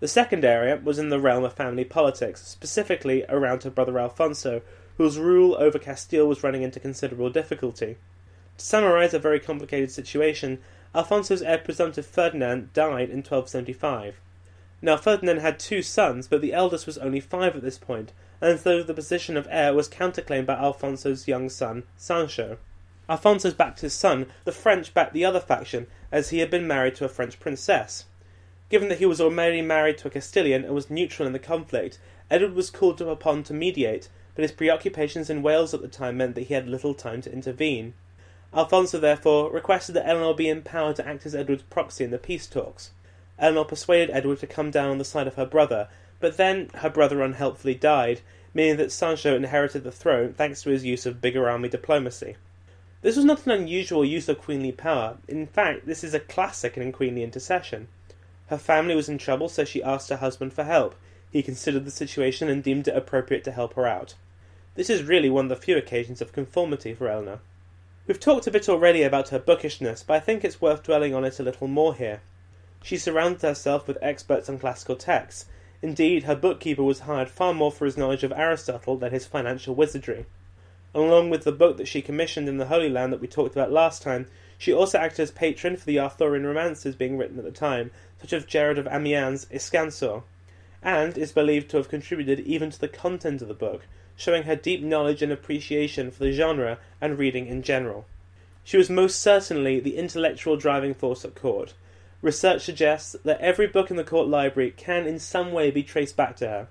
The 0.00 0.08
second 0.08 0.44
area 0.44 0.80
was 0.82 0.98
in 0.98 1.10
the 1.10 1.20
realm 1.20 1.44
of 1.44 1.54
family 1.54 1.84
politics, 1.84 2.46
specifically 2.46 3.24
around 3.28 3.62
her 3.62 3.70
brother 3.70 3.98
Alfonso, 3.98 4.62
whose 4.98 5.18
rule 5.18 5.56
over 5.56 5.78
Castile 5.78 6.26
was 6.26 6.42
running 6.42 6.62
into 6.62 6.80
considerable 6.80 7.30
difficulty. 7.30 7.96
To 8.58 8.64
summarise 8.64 9.14
a 9.14 9.18
very 9.18 9.40
complicated 9.40 9.90
situation, 9.90 10.58
Alfonso's 10.94 11.42
heir 11.42 11.58
presumptive 11.58 12.06
Ferdinand 12.06 12.72
died 12.72 13.10
in 13.10 13.18
1275. 13.18 14.20
Now, 14.84 14.96
Ferdinand 14.96 15.38
had 15.38 15.60
two 15.60 15.80
sons, 15.80 16.26
but 16.26 16.40
the 16.40 16.52
eldest 16.52 16.86
was 16.86 16.98
only 16.98 17.20
five 17.20 17.54
at 17.54 17.62
this 17.62 17.78
point, 17.78 18.12
and 18.40 18.58
so 18.58 18.82
the 18.82 18.92
position 18.92 19.36
of 19.36 19.46
heir 19.48 19.72
was 19.72 19.88
counterclaimed 19.88 20.46
by 20.46 20.54
Alfonso's 20.54 21.28
young 21.28 21.48
son, 21.48 21.84
Sancho. 21.96 22.58
Alfonso 23.08 23.52
backed 23.52 23.80
his 23.80 23.94
son, 23.94 24.26
the 24.44 24.50
French 24.50 24.92
backed 24.92 25.14
the 25.14 25.24
other 25.24 25.38
faction, 25.38 25.86
as 26.10 26.30
he 26.30 26.40
had 26.40 26.50
been 26.50 26.66
married 26.66 26.96
to 26.96 27.04
a 27.04 27.08
French 27.08 27.38
princess. 27.38 28.06
Given 28.70 28.88
that 28.88 28.98
he 28.98 29.06
was 29.06 29.20
already 29.20 29.62
married 29.62 29.98
to 29.98 30.08
a 30.08 30.10
Castilian 30.10 30.64
and 30.64 30.74
was 30.74 30.90
neutral 30.90 31.28
in 31.28 31.32
the 31.32 31.38
conflict, 31.38 32.00
Edward 32.28 32.54
was 32.54 32.70
called 32.70 33.00
upon 33.00 33.44
to 33.44 33.54
mediate, 33.54 34.08
but 34.34 34.42
his 34.42 34.50
preoccupations 34.50 35.30
in 35.30 35.42
Wales 35.42 35.72
at 35.74 35.82
the 35.82 35.88
time 35.88 36.16
meant 36.16 36.34
that 36.34 36.48
he 36.48 36.54
had 36.54 36.66
little 36.66 36.94
time 36.94 37.20
to 37.22 37.32
intervene. 37.32 37.94
Alfonso 38.52 38.98
therefore 38.98 39.52
requested 39.52 39.94
that 39.94 40.08
Eleanor 40.08 40.34
be 40.34 40.48
empowered 40.48 40.96
to 40.96 41.06
act 41.06 41.24
as 41.24 41.36
Edward's 41.36 41.62
proxy 41.64 42.02
in 42.02 42.10
the 42.10 42.18
peace 42.18 42.48
talks. 42.48 42.90
Eleanor 43.38 43.64
persuaded 43.64 44.10
Edward 44.10 44.38
to 44.40 44.46
come 44.46 44.70
down 44.70 44.90
on 44.90 44.98
the 44.98 45.04
side 45.04 45.26
of 45.26 45.34
her 45.34 45.46
brother, 45.46 45.88
but 46.20 46.36
then 46.36 46.70
her 46.74 46.90
brother 46.90 47.22
unhelpfully 47.22 47.74
died, 47.74 48.20
meaning 48.54 48.76
that 48.76 48.92
Sancho 48.92 49.34
inherited 49.34 49.84
the 49.84 49.90
throne 49.90 50.32
thanks 50.32 50.62
to 50.62 50.70
his 50.70 50.84
use 50.84 51.06
of 51.06 51.20
bigger 51.20 51.48
army 51.48 51.68
diplomacy. 51.68 52.36
This 53.00 53.16
was 53.16 53.24
not 53.24 53.44
an 53.46 53.52
unusual 53.52 54.04
use 54.04 54.28
of 54.28 54.38
queenly 54.38 54.70
power. 54.70 55.16
In 55.26 55.46
fact, 55.46 55.86
this 55.86 56.04
is 56.04 56.14
a 56.14 56.20
classic 56.20 56.76
in 56.76 56.92
queenly 56.92 57.24
intercession. 57.24 57.88
Her 58.46 58.58
family 58.58 58.94
was 58.94 59.08
in 59.08 59.18
trouble, 59.18 59.48
so 59.48 59.64
she 59.64 59.82
asked 59.82 60.10
her 60.10 60.18
husband 60.18 60.52
for 60.52 60.64
help. 60.64 60.94
He 61.30 61.42
considered 61.42 61.84
the 61.84 61.90
situation 61.90 62.48
and 62.48 62.62
deemed 62.62 62.86
it 62.86 62.96
appropriate 62.96 63.42
to 63.44 63.52
help 63.52 63.74
her 63.74 63.86
out. 63.86 64.14
This 64.74 64.88
is 64.88 65.02
really 65.02 65.30
one 65.30 65.46
of 65.46 65.48
the 65.48 65.56
few 65.56 65.76
occasions 65.76 66.20
of 66.20 66.32
conformity 66.32 66.94
for 66.94 67.08
Eleanor. 67.08 67.40
We've 68.06 68.20
talked 68.20 68.46
a 68.46 68.50
bit 68.50 68.68
already 68.68 69.02
about 69.02 69.30
her 69.30 69.38
bookishness, 69.38 70.02
but 70.02 70.14
I 70.14 70.20
think 70.20 70.44
it's 70.44 70.60
worth 70.60 70.82
dwelling 70.82 71.14
on 71.14 71.24
it 71.24 71.40
a 71.40 71.42
little 71.42 71.68
more 71.68 71.94
here. 71.94 72.20
She 72.84 72.96
surrounded 72.96 73.42
herself 73.42 73.86
with 73.86 73.96
experts 74.02 74.48
on 74.48 74.58
classical 74.58 74.96
texts. 74.96 75.46
Indeed, 75.82 76.24
her 76.24 76.34
bookkeeper 76.34 76.82
was 76.82 77.00
hired 77.00 77.30
far 77.30 77.54
more 77.54 77.70
for 77.70 77.84
his 77.84 77.96
knowledge 77.96 78.24
of 78.24 78.32
Aristotle 78.32 78.96
than 78.96 79.12
his 79.12 79.24
financial 79.24 79.74
wizardry. 79.74 80.26
Along 80.92 81.30
with 81.30 81.44
the 81.44 81.52
book 81.52 81.76
that 81.76 81.86
she 81.86 82.02
commissioned 82.02 82.48
in 82.48 82.58
the 82.58 82.66
Holy 82.66 82.88
Land 82.88 83.12
that 83.12 83.20
we 83.20 83.28
talked 83.28 83.54
about 83.54 83.70
last 83.70 84.02
time, 84.02 84.26
she 84.58 84.72
also 84.72 84.98
acted 84.98 85.22
as 85.22 85.30
patron 85.30 85.76
for 85.76 85.86
the 85.86 85.98
Arthurian 85.98 86.44
romances 86.44 86.96
being 86.96 87.16
written 87.16 87.38
at 87.38 87.44
the 87.44 87.50
time, 87.50 87.92
such 88.20 88.32
as 88.32 88.44
Gerard 88.44 88.78
of 88.78 88.88
Amiens' 88.88 89.46
Escanor, 89.52 90.24
and 90.82 91.16
is 91.16 91.32
believed 91.32 91.70
to 91.70 91.76
have 91.76 91.88
contributed 91.88 92.40
even 92.40 92.70
to 92.70 92.80
the 92.80 92.88
content 92.88 93.42
of 93.42 93.48
the 93.48 93.54
book, 93.54 93.86
showing 94.16 94.42
her 94.42 94.56
deep 94.56 94.82
knowledge 94.82 95.22
and 95.22 95.32
appreciation 95.32 96.10
for 96.10 96.24
the 96.24 96.32
genre 96.32 96.78
and 97.00 97.18
reading 97.18 97.46
in 97.46 97.62
general. 97.62 98.06
She 98.64 98.76
was 98.76 98.90
most 98.90 99.20
certainly 99.20 99.80
the 99.80 99.96
intellectual 99.96 100.56
driving 100.56 100.94
force 100.94 101.24
at 101.24 101.34
court, 101.34 101.74
Research 102.22 102.62
suggests 102.62 103.16
that 103.24 103.40
every 103.40 103.66
book 103.66 103.90
in 103.90 103.96
the 103.96 104.04
court 104.04 104.28
library 104.28 104.72
can 104.76 105.08
in 105.08 105.18
some 105.18 105.50
way 105.50 105.72
be 105.72 105.82
traced 105.82 106.16
back 106.16 106.36
to 106.36 106.48
her. 106.48 106.68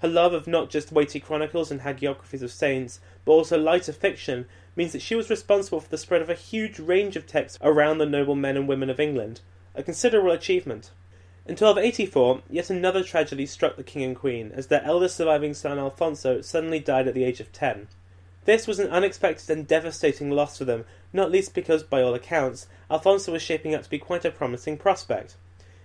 Her 0.00 0.08
love 0.08 0.32
of 0.32 0.48
not 0.48 0.68
just 0.68 0.90
weighty 0.90 1.20
chronicles 1.20 1.70
and 1.70 1.82
hagiographies 1.82 2.42
of 2.42 2.50
saints, 2.50 2.98
but 3.24 3.32
also 3.32 3.56
lighter 3.56 3.92
fiction, 3.92 4.46
means 4.74 4.90
that 4.92 5.02
she 5.02 5.14
was 5.14 5.30
responsible 5.30 5.80
for 5.80 5.88
the 5.88 5.98
spread 5.98 6.22
of 6.22 6.30
a 6.30 6.34
huge 6.34 6.80
range 6.80 7.14
of 7.14 7.26
texts 7.26 7.58
around 7.62 7.98
the 7.98 8.06
noble 8.06 8.34
men 8.34 8.56
and 8.56 8.66
women 8.66 8.90
of 8.90 8.98
England, 8.98 9.42
a 9.76 9.82
considerable 9.84 10.32
achievement. 10.32 10.90
In 11.46 11.52
1284, 11.52 12.42
yet 12.50 12.68
another 12.68 13.04
tragedy 13.04 13.46
struck 13.46 13.76
the 13.76 13.84
king 13.84 14.02
and 14.02 14.16
queen, 14.16 14.50
as 14.54 14.66
their 14.66 14.82
eldest 14.84 15.16
surviving 15.16 15.54
son 15.54 15.78
Alfonso 15.78 16.40
suddenly 16.40 16.80
died 16.80 17.06
at 17.06 17.14
the 17.14 17.24
age 17.24 17.38
of 17.38 17.52
ten. 17.52 17.86
This 18.46 18.66
was 18.66 18.78
an 18.78 18.88
unexpected 18.88 19.50
and 19.50 19.66
devastating 19.66 20.30
loss 20.30 20.56
for 20.56 20.64
them, 20.64 20.86
not 21.12 21.30
least 21.30 21.54
because, 21.54 21.82
by 21.82 22.00
all 22.00 22.14
accounts, 22.14 22.66
Alfonso 22.90 23.32
was 23.32 23.42
shaping 23.42 23.74
up 23.74 23.82
to 23.82 23.90
be 23.90 23.98
quite 23.98 24.24
a 24.24 24.30
promising 24.30 24.78
prospect. 24.78 25.36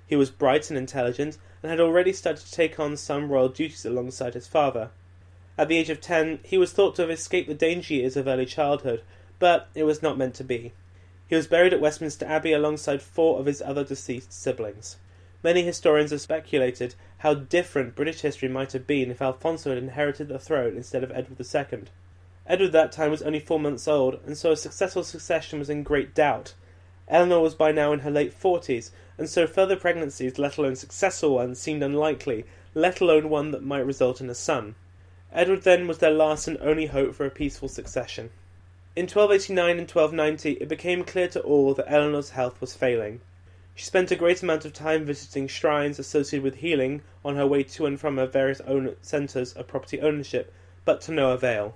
He 0.08 0.16
was 0.16 0.32
bright 0.32 0.70
and 0.70 0.78
intelligent, 0.78 1.38
and 1.62 1.70
had 1.70 1.82
already 1.82 2.14
started 2.14 2.46
to 2.46 2.52
take 2.52 2.80
on 2.80 2.96
some 2.96 3.30
royal 3.30 3.50
duties 3.50 3.86
alongside 3.86 4.36
his 4.36 4.48
father. 4.48 4.92
At 5.58 5.68
the 5.68 5.78
age 5.78 5.90
of 5.90 6.00
ten, 6.00 6.40
he 6.44 6.58
was 6.58 6.72
thought 6.72 6.96
to 6.96 7.02
have 7.02 7.12
escaped 7.12 7.48
the 7.48 7.56
danger 7.56 7.94
years 7.94 8.16
of 8.16 8.28
early 8.28 8.46
childhood, 8.46 9.04
but 9.40 9.68
it 9.76 9.84
was 9.84 10.02
not 10.02 10.18
meant 10.18 10.36
to 10.36 10.44
be. 10.44 10.72
He 11.28 11.36
was 11.36 11.48
buried 11.48 11.74
at 11.74 11.82
Westminster 11.82 12.26
Abbey 12.26 12.54
alongside 12.54 13.02
four 13.02 13.40
of 13.40 13.48
his 13.48 13.62
other 13.62 13.84
deceased 13.84 14.32
siblings. 14.32 14.98
many 15.44 15.64
historians 15.64 16.12
have 16.12 16.22
speculated 16.22 16.96
how 17.20 17.34
different 17.34 17.96
British 17.96 18.22
history 18.22 18.48
might 18.48 18.72
have 18.72 18.88
been 18.88 19.12
if 19.12 19.22
Alfonso 19.22 19.72
had 19.72 19.78
inherited 19.78 20.28
the 20.30 20.40
throne 20.40 20.78
instead 20.78 21.04
of 21.04 21.12
Edward 21.12 21.40
II. 21.40 21.84
Edward 22.48 22.68
at 22.68 22.72
that 22.74 22.92
time 22.92 23.10
was 23.10 23.24
only 23.24 23.40
four 23.40 23.60
months 23.60 23.88
old, 23.88 24.20
and 24.24 24.38
so 24.38 24.52
a 24.52 24.56
successful 24.56 25.04
succession 25.04 25.58
was 25.58 25.70
in 25.70 25.82
great 25.82 26.14
doubt. 26.14 26.54
Eleanor 27.08 27.40
was 27.40 27.56
by 27.56 27.72
now 27.72 27.92
in 27.92 28.02
her 28.02 28.12
late 28.12 28.34
forties, 28.34 28.92
and 29.18 29.28
so 29.28 29.48
further 29.48 29.76
pregnancies, 29.76 30.38
let 30.38 30.58
alone 30.58 30.76
successful 30.76 31.34
ones, 31.34 31.60
seemed 31.60 31.82
unlikely, 31.82 32.46
let 32.76 33.02
alone 33.02 33.30
one 33.30 33.50
that 33.50 33.64
might 33.64 33.86
result 33.86 34.22
in 34.22 34.30
a 34.30 34.36
son. 34.36 34.76
Edward 35.34 35.64
then 35.64 35.88
was 35.88 35.98
their 35.98 36.12
last 36.12 36.48
and 36.48 36.58
only 36.62 36.86
hope 36.86 37.16
for 37.16 37.26
a 37.26 37.32
peaceful 37.32 37.68
succession. 37.68 38.30
In 38.96 39.08
1289 39.08 39.70
and 39.72 39.90
1290 39.90 40.52
it 40.62 40.70
became 40.70 41.04
clear 41.04 41.28
to 41.30 41.42
all 41.42 41.74
that 41.74 41.92
Eleanor's 41.92 42.30
health 42.30 42.62
was 42.62 42.76
failing. 42.76 43.22
She 43.74 43.86
spent 43.86 44.12
a 44.12 44.16
great 44.16 44.44
amount 44.44 44.66
of 44.66 44.72
time 44.72 45.04
visiting 45.04 45.48
shrines 45.48 45.98
associated 45.98 46.44
with 46.44 46.58
healing 46.58 47.02
on 47.24 47.36
her 47.36 47.48
way 47.48 47.64
to 47.64 47.88
and 47.88 48.00
from 48.00 48.18
her 48.18 48.28
various 48.28 48.62
own 48.62 48.96
centres 49.02 49.52
of 49.54 49.68
property 49.68 50.00
ownership, 50.00 50.54
but 50.86 51.02
to 51.02 51.12
no 51.12 51.32
avail. 51.32 51.76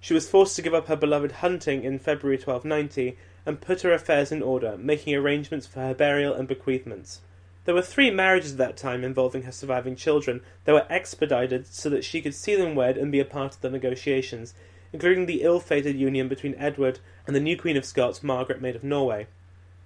She 0.00 0.14
was 0.14 0.28
forced 0.28 0.56
to 0.56 0.62
give 0.62 0.72
up 0.72 0.88
her 0.88 0.96
beloved 0.96 1.32
hunting 1.32 1.84
in 1.84 1.98
February 1.98 2.38
1290 2.38 3.18
and 3.44 3.60
put 3.60 3.82
her 3.82 3.92
affairs 3.92 4.32
in 4.32 4.42
order, 4.42 4.78
making 4.78 5.14
arrangements 5.14 5.66
for 5.66 5.80
her 5.80 5.94
burial 5.94 6.32
and 6.32 6.48
bequeathments. 6.48 7.20
There 7.66 7.74
were 7.74 7.82
three 7.82 8.10
marriages 8.10 8.52
at 8.52 8.58
that 8.58 8.76
time 8.78 9.04
involving 9.04 9.42
her 9.42 9.52
surviving 9.52 9.96
children 9.96 10.40
that 10.64 10.72
were 10.72 10.86
expedited 10.88 11.66
so 11.66 11.90
that 11.90 12.04
she 12.04 12.22
could 12.22 12.34
see 12.34 12.56
them 12.56 12.74
wed 12.74 12.96
and 12.96 13.12
be 13.12 13.20
a 13.20 13.24
part 13.26 13.54
of 13.54 13.60
the 13.60 13.68
negotiations, 13.68 14.54
including 14.92 15.26
the 15.26 15.42
ill 15.42 15.60
fated 15.60 15.96
union 15.96 16.28
between 16.28 16.54
Edward 16.56 16.98
and 17.26 17.36
the 17.36 17.40
new 17.40 17.56
Queen 17.56 17.76
of 17.76 17.84
Scots, 17.84 18.22
Margaret, 18.22 18.62
Maid 18.62 18.76
of 18.76 18.82
Norway. 18.82 19.26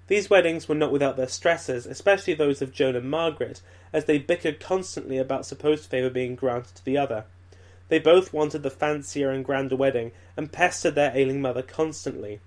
These 0.07 0.31
weddings 0.31 0.69
were 0.69 0.75
not 0.75 0.93
without 0.93 1.17
their 1.17 1.29
stresses, 1.29 1.87
especially 1.87 2.35
those 2.35 2.63
of 2.63 2.73
Joan 2.73 2.95
and 2.95 3.11
Margaret, 3.11 3.61
as 3.93 4.05
they 4.05 4.19
bickered 4.19 4.61
constantly 4.61 5.19
about 5.19 5.45
supposed 5.45 5.91
favour 5.91 6.11
being 6.11 6.37
granted 6.37 6.77
to 6.77 6.85
the 6.85 6.99
other. 6.99 7.25
They 7.89 7.99
both 7.99 8.33
wanted 8.33 8.63
the 8.63 8.71
fancier 8.71 9.31
and 9.31 9.45
grander 9.45 9.77
wedding, 9.77 10.13
and 10.37 10.51
pestered 10.51 10.95
their 10.95 11.13
ailing 11.15 11.43
mother 11.43 11.63
constantly. 11.63 12.41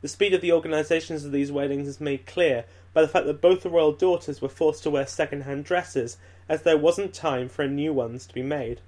The 0.00 0.08
speed 0.08 0.32
of 0.32 0.40
the 0.40 0.52
organisations 0.52 1.24
of 1.24 1.32
these 1.32 1.52
weddings 1.52 1.86
is 1.86 2.00
made 2.00 2.24
clear 2.24 2.64
by 2.94 3.02
the 3.02 3.08
fact 3.08 3.26
that 3.26 3.42
both 3.42 3.62
the 3.62 3.68
royal 3.68 3.92
daughters 3.92 4.40
were 4.40 4.48
forced 4.48 4.82
to 4.84 4.90
wear 4.90 5.06
second 5.06 5.42
hand 5.42 5.64
dresses, 5.64 6.16
as 6.48 6.62
there 6.62 6.78
wasn't 6.78 7.12
time 7.12 7.48
for 7.48 7.66
new 7.68 7.92
ones 7.92 8.26
to 8.26 8.34
be 8.34 8.42
made. 8.42 8.80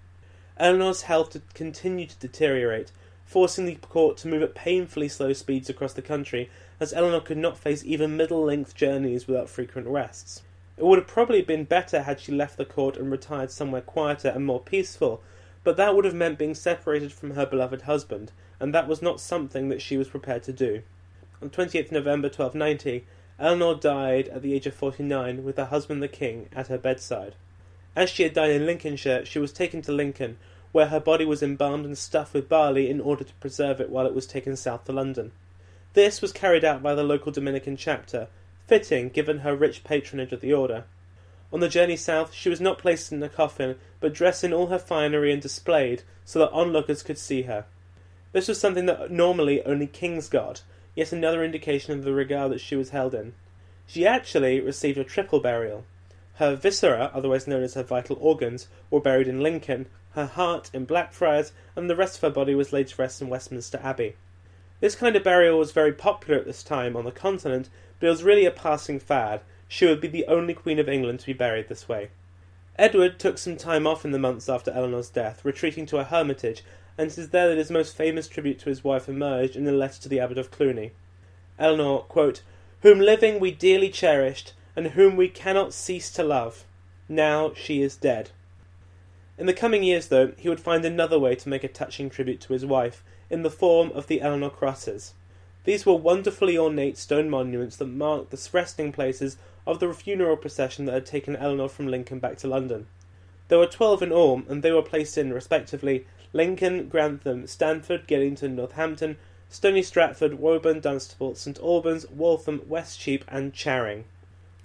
Eleanor's 0.57 1.02
health 1.02 1.37
continued 1.52 2.11
to 2.11 2.18
deteriorate, 2.18 2.90
forcing 3.26 3.66
the 3.66 3.74
court 3.74 4.16
to 4.18 4.28
move 4.28 4.42
at 4.42 4.55
painfully 4.55 5.09
slow 5.09 5.33
speeds 5.33 5.68
across 5.68 5.92
the 5.92 6.02
country, 6.02 6.50
as 6.81 6.92
Eleanor 6.92 7.20
could 7.20 7.37
not 7.37 7.59
face 7.59 7.85
even 7.85 8.16
middle 8.16 8.42
length 8.42 8.74
journeys 8.74 9.26
without 9.26 9.48
frequent 9.48 9.87
rests. 9.87 10.42
It 10.76 10.85
would 10.85 10.98
have 10.98 11.07
probably 11.07 11.42
been 11.42 11.64
better 11.64 12.02
had 12.02 12.18
she 12.18 12.33
left 12.33 12.57
the 12.57 12.64
court 12.64 12.96
and 12.96 13.11
retired 13.11 13.50
somewhere 13.50 13.83
quieter 13.83 14.28
and 14.28 14.46
more 14.46 14.61
peaceful, 14.61 15.22
but 15.64 15.77
that 15.77 15.94
would 15.94 16.05
have 16.05 16.14
meant 16.14 16.38
being 16.38 16.55
separated 16.55 17.12
from 17.12 17.33
her 17.33 17.46
beloved 17.46 17.83
husband, 17.83 18.33
and 18.59 18.75
that 18.75 18.88
was 18.88 19.03
not 19.03 19.20
something 19.20 19.68
that 19.68 19.83
she 19.83 19.96
was 19.96 20.09
prepared 20.09 20.42
to 20.42 20.53
do. 20.53 20.83
On 21.40 21.51
28th 21.51 21.92
November 21.92 22.29
1290, 22.29 23.05
Eleanor 23.38 23.75
died 23.75 24.29
at 24.29 24.42
the 24.42 24.55
age 24.55 24.66
of 24.66 24.75
49 24.75 25.42
with 25.42 25.57
her 25.57 25.64
husband 25.64 26.03
the 26.03 26.09
king 26.09 26.48
at 26.55 26.68
her 26.68 26.79
bedside. 26.79 27.35
As 27.96 28.09
she 28.09 28.22
had 28.22 28.33
died 28.33 28.51
in 28.51 28.66
Lincolnshire, 28.66 29.25
she 29.25 29.38
was 29.38 29.53
taken 29.53 29.83
to 29.83 29.92
Lincoln, 29.92 30.38
where 30.72 30.87
her 30.87 31.01
body 31.01 31.25
was 31.25 31.42
embalmed 31.42 31.85
and 31.85 31.98
stuffed 31.98 32.35
with 32.35 32.48
barley 32.48 32.88
in 32.88 33.01
order 33.01 33.25
to 33.25 33.35
preserve 33.35 33.81
it 33.81 33.90
while 33.90 34.07
it 34.07 34.14
was 34.14 34.27
taken 34.27 34.57
south 34.57 34.85
to 34.85 34.92
London. 34.92 35.33
This 35.92 36.22
was 36.22 36.33
carried 36.33 36.64
out 36.64 36.83
by 36.83 36.94
the 36.94 37.03
local 37.03 37.31
Dominican 37.33 37.77
chapter, 37.77 38.29
fitting 38.66 39.11
given 39.11 39.40
her 39.40 39.55
rich 39.55 39.85
patronage 39.85 40.33
of 40.33 40.40
the 40.40 40.55
order. 40.55 40.85
On 41.53 41.61
the 41.61 41.69
journey 41.69 41.97
south, 41.97 42.33
she 42.33 42.49
was 42.49 42.61
not 42.61 42.79
placed 42.79 43.12
in 43.12 43.23
a 43.23 43.29
coffin, 43.29 43.77
but 44.01 44.15
dressed 44.15 44.43
in 44.43 44.55
all 44.55 44.69
her 44.69 44.79
finery 44.79 45.33
and 45.33 45.43
displayed, 45.43 46.03
so 46.25 46.38
that 46.38 46.51
onlookers 46.51 47.03
could 47.03 47.19
see 47.19 47.43
her. 47.43 47.67
This 48.33 48.49
was 48.49 48.59
something 48.59 48.87
that 48.87 49.11
normally 49.11 49.62
only 49.65 49.87
kings 49.87 50.31
got, 50.31 50.62
yet 50.95 51.12
another 51.12 51.45
indication 51.45 51.93
of 51.93 52.05
the 52.05 52.15
regard 52.15 52.53
that 52.53 52.61
she 52.61 52.75
was 52.75 52.91
held 52.91 53.15
in. 53.15 53.35
She 53.87 54.07
actually 54.07 54.61
received 54.61 54.97
a 54.97 55.05
triple 55.05 55.41
burial. 55.41 55.85
Her 56.37 56.57
viscera, 56.57 57.11
otherwise 57.12 57.47
known 57.47 57.62
as 57.62 57.75
her 57.75 57.83
vital 57.83 58.17
organs, 58.19 58.69
were 58.91 59.01
buried 59.01 59.29
in 59.29 59.43
Lincoln, 59.43 59.87
her 60.12 60.27
heart 60.27 60.71
in 60.73 60.87
Blackfriars, 60.87 61.53
and 61.77 61.91
the 61.91 61.97
rest 61.97 62.17
of 62.17 62.23
her 62.23 62.31
body 62.31 62.55
was 62.55 62.73
laid 62.73 62.88
to 62.88 63.03
rest 63.03 63.21
in 63.21 63.29
Westminster 63.29 63.79
Abbey. 63.83 64.17
This 64.81 64.95
kind 64.95 65.15
of 65.15 65.23
burial 65.23 65.59
was 65.59 65.73
very 65.73 65.93
popular 65.93 66.41
at 66.41 66.47
this 66.47 66.62
time 66.62 66.97
on 66.97 67.05
the 67.05 67.12
continent, 67.12 67.69
but 68.01 68.07
it 68.07 68.11
was 68.11 68.25
really 68.25 68.47
a 68.47 68.51
passing 68.51 68.99
fad, 68.99 69.43
she 69.73 69.87
would 69.87 70.03
be 70.03 70.09
the 70.09 70.27
only 70.27 70.53
Queen 70.53 70.79
of 70.79 70.87
England 70.87 71.19
to 71.19 71.25
be 71.25 71.33
buried 71.33 71.67
this 71.69 71.89
way. 71.89 72.11
Edward 72.79 73.19
took 73.19 73.39
some 73.39 73.57
time 73.57 73.87
off 73.87 74.05
in 74.05 74.11
the 74.11 74.19
months 74.19 74.47
after 74.47 74.71
Eleanor's 74.71 75.09
death, 75.09 75.43
retreating 75.47 75.87
to 75.87 75.97
a 75.97 76.05
hermitage, 76.05 76.63
and 76.99 77.11
it 77.11 77.17
is 77.17 77.31
there 77.31 77.49
that 77.49 77.57
his 77.57 77.71
most 77.71 77.97
famous 77.97 78.29
tribute 78.29 78.59
to 78.59 78.69
his 78.69 78.85
wife 78.85 79.09
emerged 79.09 79.57
in 79.57 79.67
a 79.67 79.73
letter 79.73 79.99
to 80.03 80.11
the 80.11 80.21
Abbot 80.21 80.37
of 80.37 80.51
Cluny. 80.51 80.93
Eleanor, 81.59 82.01
quote, 82.01 82.43
Whom 82.83 83.01
living 83.01 83.41
we 83.41 83.51
dearly 83.51 83.89
cherished, 83.89 84.53
and 84.77 84.89
whom 84.89 85.17
we 85.17 85.31
cannot 85.31 85.73
cease 85.73 86.11
to 86.13 86.23
love. 86.23 86.67
Now 87.09 87.55
she 87.55 87.81
is 87.81 87.97
dead. 87.97 88.29
In 89.39 89.47
the 89.47 89.55
coming 89.55 89.83
years, 89.83 90.09
though, 90.09 90.33
he 90.37 90.51
would 90.51 90.61
find 90.61 90.85
another 90.85 91.19
way 91.19 91.35
to 91.37 91.49
make 91.49 91.65
a 91.65 91.69
touching 91.69 92.11
tribute 92.11 92.43
to 92.43 92.53
his 92.53 92.67
wife, 92.67 93.03
in 93.31 93.41
the 93.41 93.49
form 93.49 93.91
of 93.93 94.07
the 94.07 94.21
Eleanor 94.21 94.51
crosses. 94.51 95.15
These 95.64 95.87
were 95.87 95.94
wonderfully 95.94 96.59
ornate 96.59 96.98
stone 96.98 97.31
monuments 97.31 97.77
that 97.77 97.87
marked 97.87 98.31
the 98.31 98.48
resting 98.53 98.90
places 98.90 99.37
of 99.66 99.79
the 99.79 99.92
funeral 99.94 100.37
procession 100.37 100.87
that 100.87 100.94
had 100.94 101.07
taken 101.07 101.37
Eleanor 101.37 101.68
from 101.68 101.87
Lincoln 101.87 102.18
back 102.18 102.37
to 102.38 102.48
London. 102.48 102.87
There 103.48 103.59
were 103.59 103.66
twelve 103.66 104.03
in 104.03 104.11
all, 104.11 104.42
and 104.48 104.62
they 104.62 104.72
were 104.72 104.83
placed 104.83 105.16
in, 105.16 105.33
respectively, 105.33 106.07
Lincoln, 106.33 106.88
Grantham, 106.88 107.46
Stamford, 107.46 108.09
Geddington, 108.09 108.55
Northampton, 108.55 109.18
Stony 109.48 109.83
Stratford, 109.83 110.40
Woburn, 110.40 110.81
Dunstable, 110.81 111.35
St 111.35 111.59
Albans, 111.59 112.09
Waltham, 112.09 112.61
Westcheap, 112.61 113.22
and 113.29 113.53
Charing. 113.53 114.05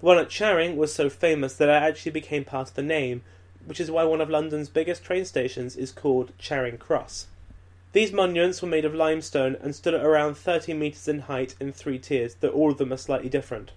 The 0.00 0.06
one 0.06 0.18
at 0.18 0.30
Charing 0.30 0.76
was 0.76 0.94
so 0.94 1.10
famous 1.10 1.54
that 1.54 1.68
it 1.68 1.72
actually 1.72 2.12
became 2.12 2.44
part 2.44 2.70
of 2.70 2.74
the 2.74 2.82
name, 2.82 3.22
which 3.66 3.78
is 3.80 3.90
why 3.90 4.04
one 4.04 4.20
of 4.20 4.30
London's 4.30 4.70
biggest 4.70 5.04
train 5.04 5.24
stations 5.26 5.76
is 5.76 5.92
called 5.92 6.32
Charing 6.38 6.78
Cross. 6.78 7.26
These 7.92 8.12
monuments 8.12 8.60
were 8.60 8.68
made 8.68 8.84
of 8.84 8.94
limestone 8.94 9.56
and 9.62 9.74
stood 9.74 9.94
at 9.94 10.04
around 10.04 10.36
30 10.36 10.74
metres 10.74 11.08
in 11.08 11.20
height 11.20 11.54
in 11.58 11.72
three 11.72 11.98
tiers, 11.98 12.34
though 12.34 12.50
all 12.50 12.72
of 12.72 12.76
them 12.76 12.92
are 12.92 12.98
slightly 12.98 13.30
different. 13.30 13.72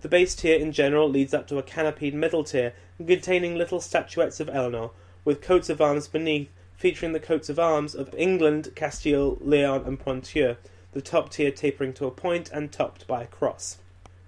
The 0.00 0.08
base 0.08 0.34
tier 0.34 0.58
in 0.58 0.72
general 0.72 1.10
leads 1.10 1.34
up 1.34 1.46
to 1.48 1.58
a 1.58 1.62
canopied 1.62 2.14
middle 2.14 2.42
tier 2.42 2.72
containing 2.96 3.56
little 3.56 3.80
statuettes 3.82 4.40
of 4.40 4.48
Eleanor, 4.48 4.92
with 5.26 5.42
coats 5.42 5.68
of 5.68 5.82
arms 5.82 6.08
beneath, 6.08 6.48
featuring 6.74 7.12
the 7.12 7.20
coats 7.20 7.50
of 7.50 7.58
arms 7.58 7.94
of 7.94 8.14
England, 8.14 8.72
Castile, 8.74 9.36
Leon, 9.42 9.84
and 9.84 10.00
Ponthieu, 10.00 10.56
the 10.92 11.02
top 11.02 11.28
tier 11.28 11.50
tapering 11.50 11.92
to 11.92 12.06
a 12.06 12.10
point 12.10 12.50
and 12.50 12.72
topped 12.72 13.06
by 13.06 13.24
a 13.24 13.26
cross. 13.26 13.76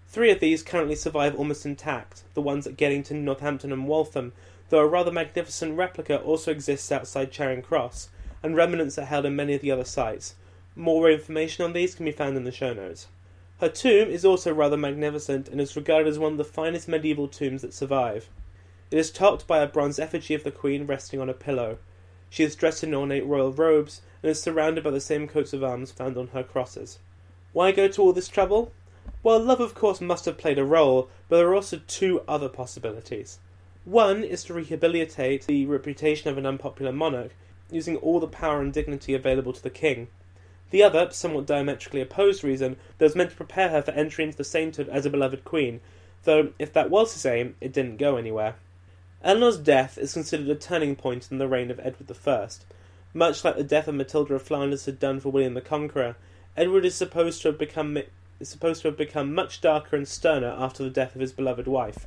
Three 0.09 0.31
of 0.31 0.41
these 0.41 0.63
currently 0.63 0.95
survive 0.95 1.35
almost 1.35 1.65
intact, 1.65 2.23
the 2.35 2.43
ones 2.43 2.67
at 2.67 2.77
Geddington, 2.77 3.23
Northampton, 3.23 3.73
and 3.73 3.89
Waltham, 3.89 4.35
though 4.69 4.81
a 4.81 4.87
rather 4.87 5.11
magnificent 5.11 5.79
replica 5.79 6.21
also 6.21 6.51
exists 6.51 6.93
outside 6.93 7.33
Charing 7.33 7.63
Cross, 7.63 8.11
and 8.43 8.57
remnants 8.57 8.99
are 8.99 9.05
held 9.05 9.27
in 9.27 9.37
many 9.37 9.55
of 9.55 9.61
the 9.61 9.71
other 9.71 9.85
sites. 9.85 10.35
More 10.75 11.11
information 11.11 11.65
on 11.65 11.73
these 11.73 11.95
can 11.95 12.05
be 12.05 12.13
found 12.13 12.37
in 12.37 12.45
the 12.45 12.53
show 12.53 12.73
notes. 12.73 13.09
Her 13.61 13.69
tomb 13.69 14.09
is 14.09 14.25
also 14.25 14.53
rather 14.53 14.77
magnificent 14.77 15.49
and 15.49 15.61
is 15.61 15.77
regarded 15.77 16.09
as 16.09 16.19
one 16.19 16.33
of 16.33 16.39
the 16.39 16.45
finest 16.45 16.89
medieval 16.89 17.29
tombs 17.29 17.63
that 17.63 17.75
survive. 17.75 18.29
It 18.91 18.99
is 18.99 19.11
topped 19.11 19.47
by 19.47 19.61
a 19.61 19.67
bronze 19.67 19.99
effigy 19.99 20.35
of 20.35 20.45
the 20.45 20.51
Queen 20.51 20.87
resting 20.87 21.21
on 21.21 21.31
a 21.31 21.35
pillow. 21.35 21.79
She 22.29 22.43
is 22.43 22.57
dressed 22.57 22.83
in 22.83 22.95
ornate 22.95 23.25
royal 23.25 23.53
robes 23.53 24.03
and 24.23 24.31
is 24.31 24.43
surrounded 24.43 24.83
by 24.83 24.91
the 24.91 25.01
same 25.01 25.29
coats 25.29 25.53
of 25.53 25.63
arms 25.63 25.93
found 25.93 26.17
on 26.17 26.29
her 26.29 26.43
crosses. 26.43 26.99
Why 27.53 27.73
go 27.73 27.89
to 27.89 28.03
all 28.03 28.13
this 28.13 28.29
trouble? 28.29 28.73
Well, 29.23 29.39
love 29.39 29.61
of 29.61 29.75
course 29.75 30.01
must 30.01 30.25
have 30.25 30.39
played 30.39 30.59
a 30.59 30.65
role, 30.65 31.09
but 31.29 31.37
there 31.37 31.49
are 31.49 31.55
also 31.55 31.81
two 31.87 32.23
other 32.27 32.49
possibilities. 32.49 33.39
One 33.85 34.25
is 34.25 34.45
to 34.45 34.55
rehabilitate 34.55 35.47
the 35.47 35.67
reputation 35.67 36.31
of 36.31 36.39
an 36.39 36.47
unpopular 36.47 36.93
monarch, 36.93 37.33
using 37.73 37.97
all 37.97 38.21
the 38.21 38.27
power 38.27 38.61
and 38.61 38.73
dignity 38.73 39.15
available 39.15 39.53
to 39.53 39.63
the 39.63 39.71
king. 39.71 40.09
The 40.71 40.83
other, 40.83 41.09
somewhat 41.11 41.47
diametrically 41.47 42.01
opposed 42.01 42.43
reason, 42.43 42.77
that 42.99 43.05
was 43.05 43.17
meant 43.17 43.31
to 43.31 43.37
prepare 43.37 43.69
her 43.69 43.83
for 43.83 43.91
entry 43.93 44.25
into 44.25 44.37
the 44.37 44.45
sainthood 44.45 44.89
as 44.89 45.05
a 45.05 45.11
beloved 45.11 45.45
queen, 45.45 45.81
though 46.25 46.53
if 46.59 46.73
that 46.73 46.91
was 46.91 47.13
his 47.13 47.27
aim, 47.27 47.57
it 47.61 47.73
didn't 47.73 47.99
go 47.99 48.17
anywhere. 48.17 48.57
Eleanor's 49.23 49.59
death 49.59 49.99
is 49.99 50.15
considered 50.15 50.49
a 50.49 50.55
turning 50.55 50.97
point 50.97 51.31
in 51.31 51.39
the 51.39 51.47
reign 51.47 51.71
of 51.71 51.79
Edward 51.81 52.11
I. 52.27 52.49
Much 53.15 53.45
like 53.45 53.57
the 53.57 53.63
death 53.63 53.87
of 53.87 53.95
Matilda 53.95 54.35
of 54.35 54.43
Flanders 54.43 54.87
had 54.87 54.99
done 54.99 55.21
for 55.21 55.29
William 55.29 55.55
the 55.55 55.61
Conqueror, 55.61 56.17
Edward 56.57 56.85
is 56.85 56.95
supposed 56.95 57.43
to 57.43 57.49
have 57.49 57.59
become 57.59 57.99
is 58.41 58.49
supposed 58.49 58.83
to 58.83 58.89
have 58.89 58.97
become 58.97 59.35
much 59.35 59.61
darker 59.61 59.95
and 59.95 60.09
sterner 60.09 60.55
after 60.59 60.83
the 60.83 60.91
death 60.91 61.15
of 61.15 61.21
his 61.21 61.33
beloved 61.33 61.69
wife. 61.69 62.07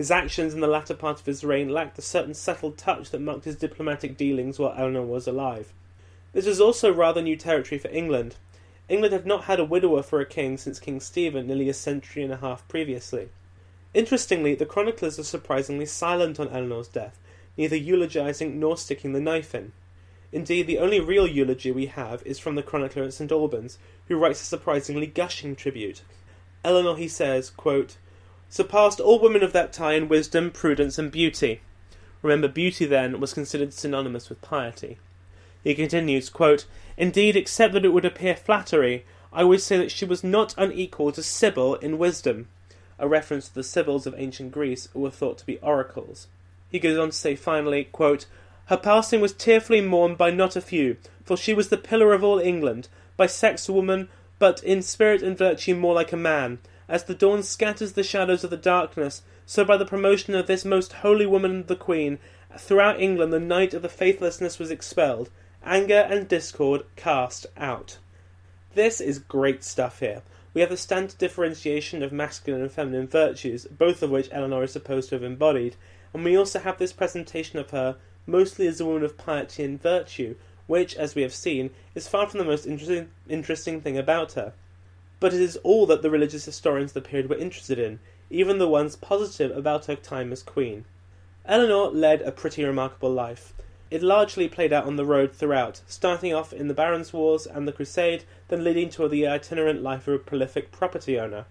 His 0.00 0.10
actions 0.10 0.54
in 0.54 0.60
the 0.60 0.66
latter 0.66 0.94
part 0.94 1.20
of 1.20 1.26
his 1.26 1.44
reign 1.44 1.68
lacked 1.68 1.96
the 1.96 2.00
certain 2.00 2.32
settled 2.32 2.78
touch 2.78 3.10
that 3.10 3.20
marked 3.20 3.44
his 3.44 3.54
diplomatic 3.54 4.16
dealings 4.16 4.58
while 4.58 4.72
Eleanor 4.74 5.02
was 5.02 5.26
alive. 5.26 5.74
This 6.32 6.46
was 6.46 6.58
also 6.58 6.90
rather 6.90 7.20
new 7.20 7.36
territory 7.36 7.78
for 7.78 7.90
England. 7.90 8.36
England 8.88 9.12
had 9.12 9.26
not 9.26 9.44
had 9.44 9.60
a 9.60 9.64
widower 9.66 10.02
for 10.02 10.18
a 10.18 10.24
king 10.24 10.56
since 10.56 10.80
King 10.80 11.00
Stephen 11.00 11.46
nearly 11.46 11.68
a 11.68 11.74
century 11.74 12.22
and 12.22 12.32
a 12.32 12.38
half 12.38 12.66
previously. 12.66 13.28
Interestingly, 13.92 14.54
the 14.54 14.64
chroniclers 14.64 15.18
are 15.18 15.22
surprisingly 15.22 15.84
silent 15.84 16.40
on 16.40 16.48
Eleanor's 16.48 16.88
death, 16.88 17.18
neither 17.58 17.76
eulogising 17.76 18.58
nor 18.58 18.78
sticking 18.78 19.12
the 19.12 19.20
knife 19.20 19.54
in. 19.54 19.72
Indeed, 20.32 20.66
the 20.66 20.78
only 20.78 21.00
real 21.00 21.26
eulogy 21.26 21.72
we 21.72 21.88
have 21.88 22.22
is 22.24 22.38
from 22.38 22.54
the 22.54 22.62
chronicler 22.62 23.02
at 23.02 23.12
St 23.12 23.30
Albans, 23.30 23.76
who 24.08 24.16
writes 24.16 24.40
a 24.40 24.46
surprisingly 24.46 25.08
gushing 25.08 25.54
tribute. 25.54 26.00
Eleanor, 26.64 26.96
he 26.96 27.06
says, 27.06 27.50
quote, 27.50 27.98
surpassed 28.50 29.00
all 29.00 29.18
women 29.18 29.42
of 29.42 29.52
that 29.54 29.72
time 29.72 30.02
in 30.02 30.08
wisdom, 30.08 30.50
prudence, 30.50 30.98
and 30.98 31.10
beauty. 31.10 31.60
Remember, 32.20 32.48
beauty 32.48 32.84
then 32.84 33.18
was 33.20 33.32
considered 33.32 33.72
synonymous 33.72 34.28
with 34.28 34.42
piety. 34.42 34.98
He 35.64 35.74
continues, 35.74 36.28
quote, 36.28 36.66
Indeed, 36.96 37.36
except 37.36 37.72
that 37.74 37.84
it 37.84 37.94
would 37.94 38.04
appear 38.04 38.34
flattery, 38.34 39.06
I 39.32 39.44
would 39.44 39.60
say 39.60 39.78
that 39.78 39.92
she 39.92 40.04
was 40.04 40.24
not 40.24 40.54
unequal 40.58 41.12
to 41.12 41.22
Sibyl 41.22 41.76
in 41.76 41.96
wisdom, 41.96 42.48
a 42.98 43.08
reference 43.08 43.48
to 43.48 43.54
the 43.54 43.62
Sibyls 43.62 44.06
of 44.06 44.14
ancient 44.18 44.52
Greece 44.52 44.88
who 44.92 45.00
were 45.00 45.10
thought 45.10 45.38
to 45.38 45.46
be 45.46 45.58
oracles. 45.58 46.26
He 46.70 46.78
goes 46.78 46.98
on 46.98 47.10
to 47.10 47.16
say 47.16 47.36
finally, 47.36 47.84
quote, 47.84 48.26
Her 48.66 48.76
passing 48.76 49.20
was 49.20 49.32
tearfully 49.32 49.80
mourned 49.80 50.18
by 50.18 50.30
not 50.30 50.56
a 50.56 50.60
few, 50.60 50.96
for 51.24 51.36
she 51.36 51.54
was 51.54 51.68
the 51.68 51.76
pillar 51.76 52.12
of 52.12 52.24
all 52.24 52.38
England, 52.38 52.88
by 53.16 53.26
sex 53.26 53.68
a 53.68 53.72
woman, 53.72 54.08
but 54.38 54.62
in 54.64 54.82
spirit 54.82 55.22
and 55.22 55.38
virtue 55.38 55.74
more 55.74 55.94
like 55.94 56.12
a 56.12 56.16
man. 56.16 56.58
As 56.90 57.04
the 57.04 57.14
dawn 57.14 57.44
scatters 57.44 57.92
the 57.92 58.02
shadows 58.02 58.42
of 58.42 58.50
the 58.50 58.56
darkness, 58.56 59.22
so 59.46 59.64
by 59.64 59.76
the 59.76 59.86
promotion 59.86 60.34
of 60.34 60.48
this 60.48 60.64
most 60.64 60.92
holy 60.92 61.24
woman 61.24 61.66
the 61.68 61.76
Queen, 61.76 62.18
throughout 62.58 63.00
England 63.00 63.32
the 63.32 63.38
night 63.38 63.74
of 63.74 63.82
the 63.82 63.88
faithlessness 63.88 64.58
was 64.58 64.72
expelled, 64.72 65.30
anger 65.64 66.00
and 66.10 66.26
discord 66.26 66.82
cast 66.96 67.46
out. 67.56 67.98
This 68.74 69.00
is 69.00 69.20
great 69.20 69.62
stuff 69.62 70.00
here. 70.00 70.22
We 70.52 70.62
have 70.62 70.70
the 70.70 70.76
standard 70.76 71.16
differentiation 71.16 72.02
of 72.02 72.10
masculine 72.10 72.62
and 72.62 72.72
feminine 72.72 73.06
virtues, 73.06 73.66
both 73.66 74.02
of 74.02 74.10
which 74.10 74.28
Eleanor 74.32 74.64
is 74.64 74.72
supposed 74.72 75.10
to 75.10 75.14
have 75.14 75.22
embodied, 75.22 75.76
and 76.12 76.24
we 76.24 76.36
also 76.36 76.58
have 76.58 76.78
this 76.78 76.92
presentation 76.92 77.60
of 77.60 77.70
her 77.70 77.98
mostly 78.26 78.66
as 78.66 78.80
a 78.80 78.84
woman 78.84 79.04
of 79.04 79.16
piety 79.16 79.62
and 79.62 79.80
virtue, 79.80 80.34
which, 80.66 80.96
as 80.96 81.14
we 81.14 81.22
have 81.22 81.34
seen, 81.34 81.70
is 81.94 82.08
far 82.08 82.26
from 82.26 82.38
the 82.38 82.44
most 82.44 82.66
interesting, 82.66 83.10
interesting 83.28 83.80
thing 83.80 83.96
about 83.96 84.32
her. 84.32 84.54
But 85.20 85.34
it 85.34 85.40
is 85.40 85.58
all 85.58 85.86
that 85.86 86.02
the 86.02 86.10
religious 86.10 86.46
historians 86.46 86.90
of 86.90 86.94
the 86.94 87.08
period 87.08 87.28
were 87.28 87.36
interested 87.36 87.78
in, 87.78 88.00
even 88.30 88.58
the 88.58 88.68
ones 88.68 88.96
positive 88.96 89.56
about 89.56 89.86
her 89.86 89.94
time 89.94 90.32
as 90.32 90.42
queen. 90.42 90.86
Eleanor 91.44 91.90
led 91.90 92.22
a 92.22 92.32
pretty 92.32 92.64
remarkable 92.64 93.12
life. 93.12 93.52
It 93.90 94.02
largely 94.02 94.48
played 94.48 94.72
out 94.72 94.86
on 94.86 94.96
the 94.96 95.04
road 95.04 95.32
throughout, 95.32 95.80
starting 95.88 96.32
off 96.32 96.52
in 96.52 96.68
the 96.68 96.74
Barons' 96.74 97.12
Wars 97.12 97.46
and 97.46 97.66
the 97.66 97.72
Crusade, 97.72 98.24
then 98.48 98.62
leading 98.62 98.88
to 98.90 99.08
the 99.08 99.26
itinerant 99.26 99.82
life 99.82 100.06
of 100.06 100.14
a 100.14 100.18
prolific 100.18 100.70
property 100.70 101.18
owner. 101.18 101.44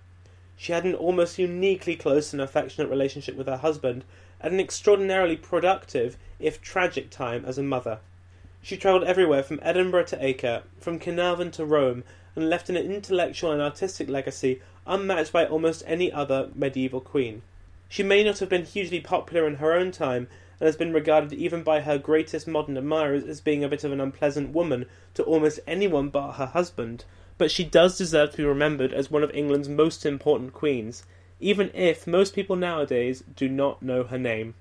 She 0.55 0.71
had 0.71 0.85
an 0.85 0.95
almost 0.95 1.37
uniquely 1.37 1.95
close 1.95 2.33
and 2.33 2.41
affectionate 2.41 2.89
relationship 2.89 3.35
with 3.35 3.47
her 3.47 3.57
husband, 3.57 4.03
and 4.41 4.53
an 4.53 4.59
extraordinarily 4.59 5.35
productive, 5.35 6.17
if 6.39 6.61
tragic, 6.61 7.09
time 7.09 7.43
as 7.45 7.57
a 7.57 7.63
mother. 7.63 7.99
She 8.61 8.77
travelled 8.77 9.03
everywhere 9.03 9.43
from 9.43 9.59
Edinburgh 9.61 10.05
to 10.05 10.25
Acre, 10.25 10.63
from 10.79 10.99
Caernarvon 10.99 11.51
to 11.53 11.65
Rome, 11.65 12.03
and 12.39 12.49
left 12.49 12.69
an 12.69 12.77
intellectual 12.77 13.51
and 13.51 13.61
artistic 13.61 14.07
legacy 14.07 14.61
unmatched 14.87 15.33
by 15.33 15.45
almost 15.45 15.83
any 15.85 16.11
other 16.11 16.49
medieval 16.55 17.01
queen. 17.01 17.41
She 17.89 18.01
may 18.01 18.23
not 18.23 18.39
have 18.39 18.47
been 18.49 18.63
hugely 18.65 19.01
popular 19.01 19.45
in 19.45 19.55
her 19.55 19.73
own 19.73 19.91
time, 19.91 20.27
and 20.59 20.65
has 20.65 20.77
been 20.77 20.93
regarded 20.93 21.33
even 21.33 21.63
by 21.63 21.81
her 21.81 21.97
greatest 21.97 22.47
modern 22.47 22.77
admirers 22.77 23.23
as 23.25 23.41
being 23.41 23.63
a 23.63 23.67
bit 23.67 23.83
of 23.83 23.91
an 23.91 23.99
unpleasant 23.99 24.53
woman 24.53 24.85
to 25.15 25.23
almost 25.23 25.59
anyone 25.67 26.09
but 26.09 26.33
her 26.33 26.45
husband. 26.45 27.03
But 27.37 27.51
she 27.51 27.63
does 27.65 27.97
deserve 27.97 28.31
to 28.31 28.37
be 28.37 28.45
remembered 28.45 28.93
as 28.93 29.11
one 29.11 29.23
of 29.23 29.31
England's 29.31 29.69
most 29.69 30.05
important 30.05 30.53
queens, 30.53 31.03
even 31.39 31.71
if 31.73 32.07
most 32.07 32.33
people 32.33 32.55
nowadays 32.55 33.23
do 33.35 33.49
not 33.49 33.81
know 33.81 34.03
her 34.03 34.17
name. 34.17 34.55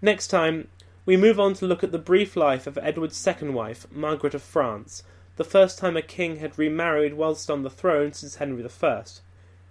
Next 0.00 0.28
time, 0.28 0.68
we 1.04 1.16
move 1.16 1.38
on 1.38 1.54
to 1.54 1.66
look 1.66 1.82
at 1.84 1.92
the 1.92 1.98
brief 1.98 2.36
life 2.36 2.66
of 2.66 2.78
Edward's 2.78 3.16
second 3.16 3.54
wife, 3.54 3.86
Margaret 3.90 4.34
of 4.34 4.42
France, 4.42 5.02
the 5.36 5.44
first 5.44 5.78
time 5.78 5.96
a 5.96 6.02
king 6.02 6.36
had 6.36 6.58
remarried 6.58 7.14
whilst 7.14 7.50
on 7.50 7.62
the 7.62 7.70
throne 7.70 8.12
since 8.12 8.36
Henry 8.36 8.64
I. 8.64 9.02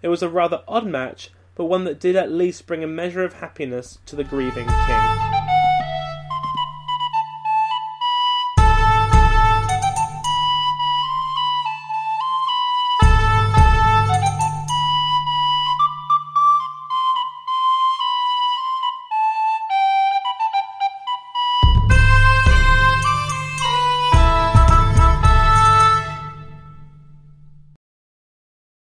It 0.02 0.08
was 0.08 0.24
a 0.24 0.30
rather 0.30 0.64
odd 0.68 0.88
match, 0.88 1.32
but 1.56 1.66
one 1.66 1.84
that 1.84 2.00
did 2.00 2.16
at 2.16 2.32
least 2.32 2.66
bring 2.66 2.84
a 2.84 2.88
measure 2.88 3.24
of 3.24 3.34
happiness 3.34 4.00
to 4.08 4.16
the 4.16 4.24
grieving 4.24 4.68
king. 4.68 5.41